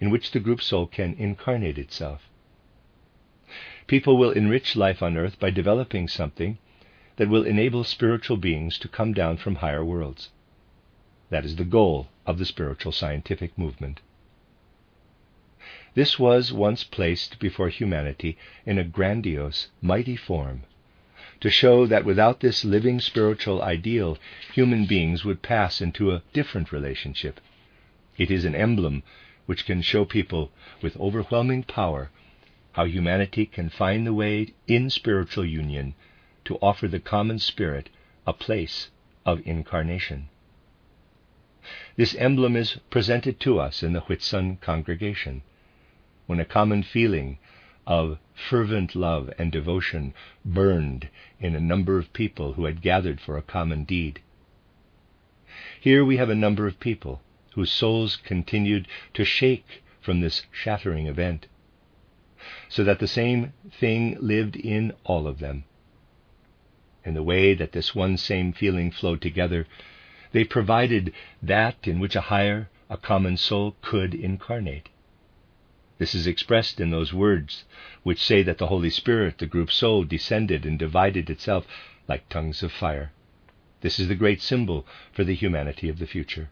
in 0.00 0.10
which 0.10 0.30
the 0.30 0.40
group 0.40 0.62
soul 0.62 0.86
can 0.86 1.14
incarnate 1.14 1.78
itself. 1.78 2.30
People 3.86 4.16
will 4.16 4.32
enrich 4.32 4.74
life 4.74 5.00
on 5.02 5.16
earth 5.16 5.38
by 5.38 5.50
developing 5.50 6.08
something 6.08 6.58
that 7.16 7.28
will 7.28 7.46
enable 7.46 7.84
spiritual 7.84 8.36
beings 8.36 8.78
to 8.78 8.88
come 8.88 9.12
down 9.12 9.36
from 9.36 9.56
higher 9.56 9.84
worlds. 9.84 10.30
That 11.30 11.44
is 11.44 11.56
the 11.56 11.64
goal 11.64 12.08
of 12.26 12.38
the 12.38 12.44
spiritual 12.44 12.92
scientific 12.92 13.56
movement. 13.56 14.00
This 15.94 16.18
was 16.18 16.52
once 16.52 16.84
placed 16.84 17.38
before 17.38 17.68
humanity 17.68 18.36
in 18.66 18.76
a 18.76 18.84
grandiose, 18.84 19.68
mighty 19.80 20.16
form, 20.16 20.64
to 21.40 21.48
show 21.48 21.86
that 21.86 22.04
without 22.04 22.40
this 22.40 22.64
living 22.64 23.00
spiritual 23.00 23.62
ideal, 23.62 24.18
human 24.52 24.86
beings 24.86 25.24
would 25.24 25.42
pass 25.42 25.80
into 25.80 26.10
a 26.10 26.22
different 26.32 26.72
relationship. 26.72 27.40
It 28.18 28.30
is 28.30 28.44
an 28.44 28.54
emblem 28.54 29.04
which 29.46 29.64
can 29.64 29.80
show 29.80 30.04
people 30.04 30.50
with 30.82 30.98
overwhelming 30.98 31.62
power 31.62 32.10
how 32.76 32.84
humanity 32.84 33.46
can 33.46 33.70
find 33.70 34.06
the 34.06 34.12
way 34.12 34.52
in 34.66 34.90
spiritual 34.90 35.46
union 35.46 35.94
to 36.44 36.56
offer 36.56 36.86
the 36.86 37.00
common 37.00 37.38
spirit 37.38 37.88
a 38.26 38.32
place 38.34 38.90
of 39.24 39.40
incarnation. 39.46 40.28
This 41.96 42.14
emblem 42.16 42.54
is 42.54 42.78
presented 42.90 43.40
to 43.40 43.58
us 43.58 43.82
in 43.82 43.94
the 43.94 44.02
Whitsun 44.02 44.60
congregation, 44.60 45.40
when 46.26 46.38
a 46.38 46.44
common 46.44 46.82
feeling 46.82 47.38
of 47.86 48.18
fervent 48.34 48.94
love 48.94 49.32
and 49.38 49.50
devotion 49.50 50.12
burned 50.44 51.08
in 51.40 51.56
a 51.56 51.60
number 51.60 51.98
of 51.98 52.12
people 52.12 52.52
who 52.52 52.66
had 52.66 52.82
gathered 52.82 53.22
for 53.22 53.38
a 53.38 53.42
common 53.42 53.84
deed. 53.84 54.20
Here 55.80 56.04
we 56.04 56.18
have 56.18 56.28
a 56.28 56.34
number 56.34 56.66
of 56.66 56.78
people 56.78 57.22
whose 57.54 57.72
souls 57.72 58.16
continued 58.16 58.86
to 59.14 59.24
shake 59.24 59.82
from 60.02 60.20
this 60.20 60.42
shattering 60.52 61.06
event, 61.06 61.46
so 62.68 62.84
that 62.84 62.98
the 62.98 63.08
same 63.08 63.52
thing 63.70 64.16
lived 64.20 64.56
in 64.56 64.92
all 65.04 65.26
of 65.26 65.38
them 65.38 65.64
in 67.06 67.14
the 67.14 67.22
way 67.22 67.54
that 67.54 67.70
this 67.72 67.94
one 67.94 68.16
same 68.16 68.52
feeling 68.52 68.90
flowed 68.90 69.22
together, 69.22 69.66
they 70.32 70.44
provided 70.44 71.12
that 71.40 71.76
in 71.86 72.00
which 72.00 72.16
a 72.16 72.22
higher, 72.22 72.68
a 72.90 72.96
common 72.96 73.36
soul 73.36 73.76
could 73.80 74.12
incarnate. 74.12 74.88
This 75.98 76.14
is 76.14 76.26
expressed 76.26 76.80
in 76.80 76.90
those 76.90 77.14
words 77.14 77.64
which 78.02 78.22
say 78.22 78.42
that 78.42 78.58
the 78.58 78.66
Holy 78.66 78.90
Spirit, 78.90 79.38
the 79.38 79.46
group 79.46 79.70
soul, 79.70 80.04
descended 80.04 80.66
and 80.66 80.78
divided 80.78 81.30
itself 81.30 81.66
like 82.08 82.28
tongues 82.28 82.62
of 82.62 82.72
fire. 82.72 83.12
This 83.80 84.00
is 84.00 84.08
the 84.08 84.14
great 84.16 84.42
symbol 84.42 84.84
for 85.12 85.22
the 85.22 85.34
humanity 85.34 85.88
of 85.88 86.00
the 86.00 86.06
future. 86.06 86.50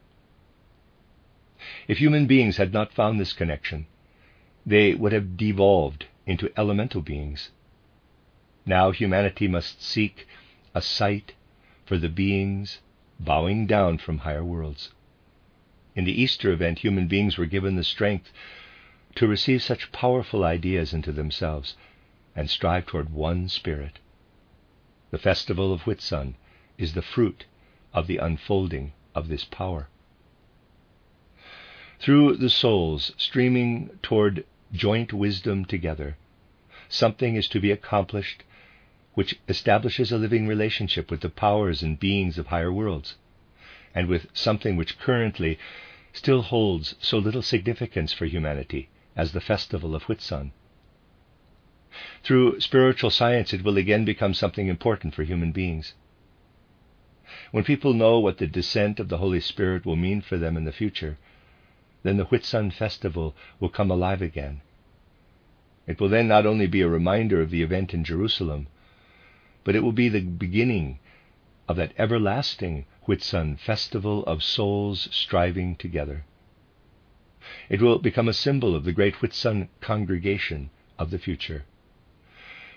If 1.88 1.98
human 1.98 2.26
beings 2.26 2.58
had 2.58 2.72
not 2.72 2.92
found 2.92 3.18
this 3.18 3.32
connection, 3.32 3.86
they 4.66 4.94
would 4.94 5.12
have 5.12 5.36
devolved 5.36 6.06
into 6.26 6.50
elemental 6.56 7.02
beings. 7.02 7.50
Now 8.64 8.90
humanity 8.90 9.46
must 9.46 9.82
seek 9.82 10.26
a 10.74 10.80
site 10.80 11.34
for 11.84 11.98
the 11.98 12.08
beings 12.08 12.80
bowing 13.20 13.66
down 13.66 13.98
from 13.98 14.18
higher 14.18 14.44
worlds. 14.44 14.90
In 15.94 16.04
the 16.04 16.20
Easter 16.20 16.50
event, 16.50 16.80
human 16.80 17.06
beings 17.06 17.36
were 17.36 17.46
given 17.46 17.76
the 17.76 17.84
strength 17.84 18.32
to 19.14 19.28
receive 19.28 19.62
such 19.62 19.92
powerful 19.92 20.44
ideas 20.44 20.92
into 20.92 21.12
themselves 21.12 21.76
and 22.34 22.50
strive 22.50 22.86
toward 22.86 23.10
one 23.10 23.48
spirit. 23.48 23.98
The 25.10 25.18
festival 25.18 25.72
of 25.72 25.82
Whitsun 25.82 26.34
is 26.78 26.94
the 26.94 27.02
fruit 27.02 27.44
of 27.92 28.06
the 28.06 28.16
unfolding 28.16 28.92
of 29.14 29.28
this 29.28 29.44
power. 29.44 29.88
Through 32.00 32.38
the 32.38 32.50
souls 32.50 33.12
streaming 33.16 33.90
toward 34.02 34.44
joint 34.74 35.12
wisdom 35.12 35.64
together, 35.64 36.16
something 36.88 37.36
is 37.36 37.48
to 37.48 37.60
be 37.60 37.70
accomplished 37.70 38.42
which 39.14 39.38
establishes 39.48 40.10
a 40.10 40.18
living 40.18 40.46
relationship 40.46 41.10
with 41.10 41.20
the 41.20 41.28
powers 41.28 41.82
and 41.82 42.00
beings 42.00 42.36
of 42.36 42.48
higher 42.48 42.72
worlds, 42.72 43.14
and 43.94 44.08
with 44.08 44.26
something 44.34 44.76
which 44.76 44.98
currently 44.98 45.56
still 46.12 46.42
holds 46.42 46.96
so 47.00 47.16
little 47.18 47.42
significance 47.42 48.12
for 48.12 48.26
humanity 48.26 48.88
as 49.16 49.32
the 49.32 49.40
festival 49.40 49.94
of 49.94 50.04
Whitsun. 50.04 50.50
Through 52.24 52.58
spiritual 52.60 53.10
science, 53.10 53.52
it 53.52 53.62
will 53.62 53.76
again 53.76 54.04
become 54.04 54.34
something 54.34 54.66
important 54.66 55.14
for 55.14 55.22
human 55.22 55.52
beings. 55.52 55.94
When 57.52 57.62
people 57.62 57.94
know 57.94 58.18
what 58.18 58.38
the 58.38 58.48
descent 58.48 58.98
of 58.98 59.08
the 59.08 59.18
Holy 59.18 59.40
Spirit 59.40 59.86
will 59.86 59.96
mean 59.96 60.20
for 60.20 60.36
them 60.36 60.56
in 60.56 60.64
the 60.64 60.72
future, 60.72 61.18
then 62.04 62.18
the 62.18 62.26
Whitsun 62.26 62.70
festival 62.70 63.34
will 63.58 63.70
come 63.70 63.90
alive 63.90 64.22
again. 64.22 64.60
It 65.86 66.00
will 66.00 66.10
then 66.10 66.28
not 66.28 66.46
only 66.46 66.66
be 66.66 66.82
a 66.82 66.88
reminder 66.88 67.40
of 67.40 67.50
the 67.50 67.62
event 67.62 67.92
in 67.92 68.04
Jerusalem, 68.04 68.68
but 69.64 69.74
it 69.74 69.80
will 69.80 69.92
be 69.92 70.08
the 70.08 70.20
beginning 70.20 70.98
of 71.66 71.76
that 71.76 71.92
everlasting 71.98 72.84
Whitsun 73.06 73.58
festival 73.58 74.22
of 74.24 74.42
souls 74.42 75.08
striving 75.10 75.76
together. 75.76 76.24
It 77.68 77.80
will 77.80 77.98
become 77.98 78.28
a 78.28 78.34
symbol 78.34 78.74
of 78.74 78.84
the 78.84 78.92
great 78.92 79.16
Whitsun 79.16 79.68
congregation 79.80 80.70
of 80.98 81.10
the 81.10 81.18
future, 81.18 81.64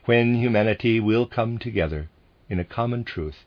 when 0.05 0.35
humanity 0.35 0.99
will 1.01 1.25
come 1.25 1.57
together 1.57 2.09
in 2.49 2.59
a 2.59 2.65
common 2.65 3.03
truth 3.03 3.43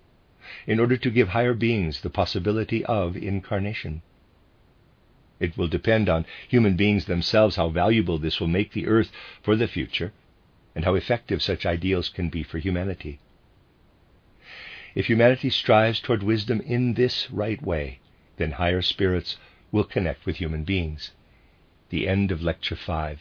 in 0.66 0.78
order 0.78 0.96
to 0.98 1.10
give 1.10 1.28
higher 1.28 1.54
beings 1.54 2.02
the 2.02 2.10
possibility 2.10 2.84
of 2.84 3.16
incarnation. 3.16 4.02
It 5.40 5.56
will 5.56 5.68
depend 5.68 6.08
on 6.08 6.26
human 6.46 6.76
beings 6.76 7.06
themselves 7.06 7.56
how 7.56 7.70
valuable 7.70 8.18
this 8.18 8.38
will 8.38 8.46
make 8.46 8.72
the 8.72 8.86
earth 8.86 9.10
for 9.42 9.56
the 9.56 9.66
future 9.66 10.12
and 10.74 10.84
how 10.84 10.94
effective 10.94 11.42
such 11.42 11.66
ideals 11.66 12.08
can 12.10 12.28
be 12.28 12.42
for 12.42 12.58
humanity. 12.58 13.18
If 14.94 15.06
humanity 15.06 15.50
strives 15.50 16.00
toward 16.00 16.22
wisdom 16.22 16.60
in 16.60 16.94
this 16.94 17.30
right 17.30 17.62
way, 17.62 18.00
then 18.36 18.52
higher 18.52 18.82
spirits 18.82 19.36
will 19.72 19.84
connect 19.84 20.26
with 20.26 20.36
human 20.36 20.64
beings. 20.64 21.12
The 21.88 22.06
end 22.06 22.30
of 22.30 22.42
Lecture 22.42 22.76
5. 22.76 23.20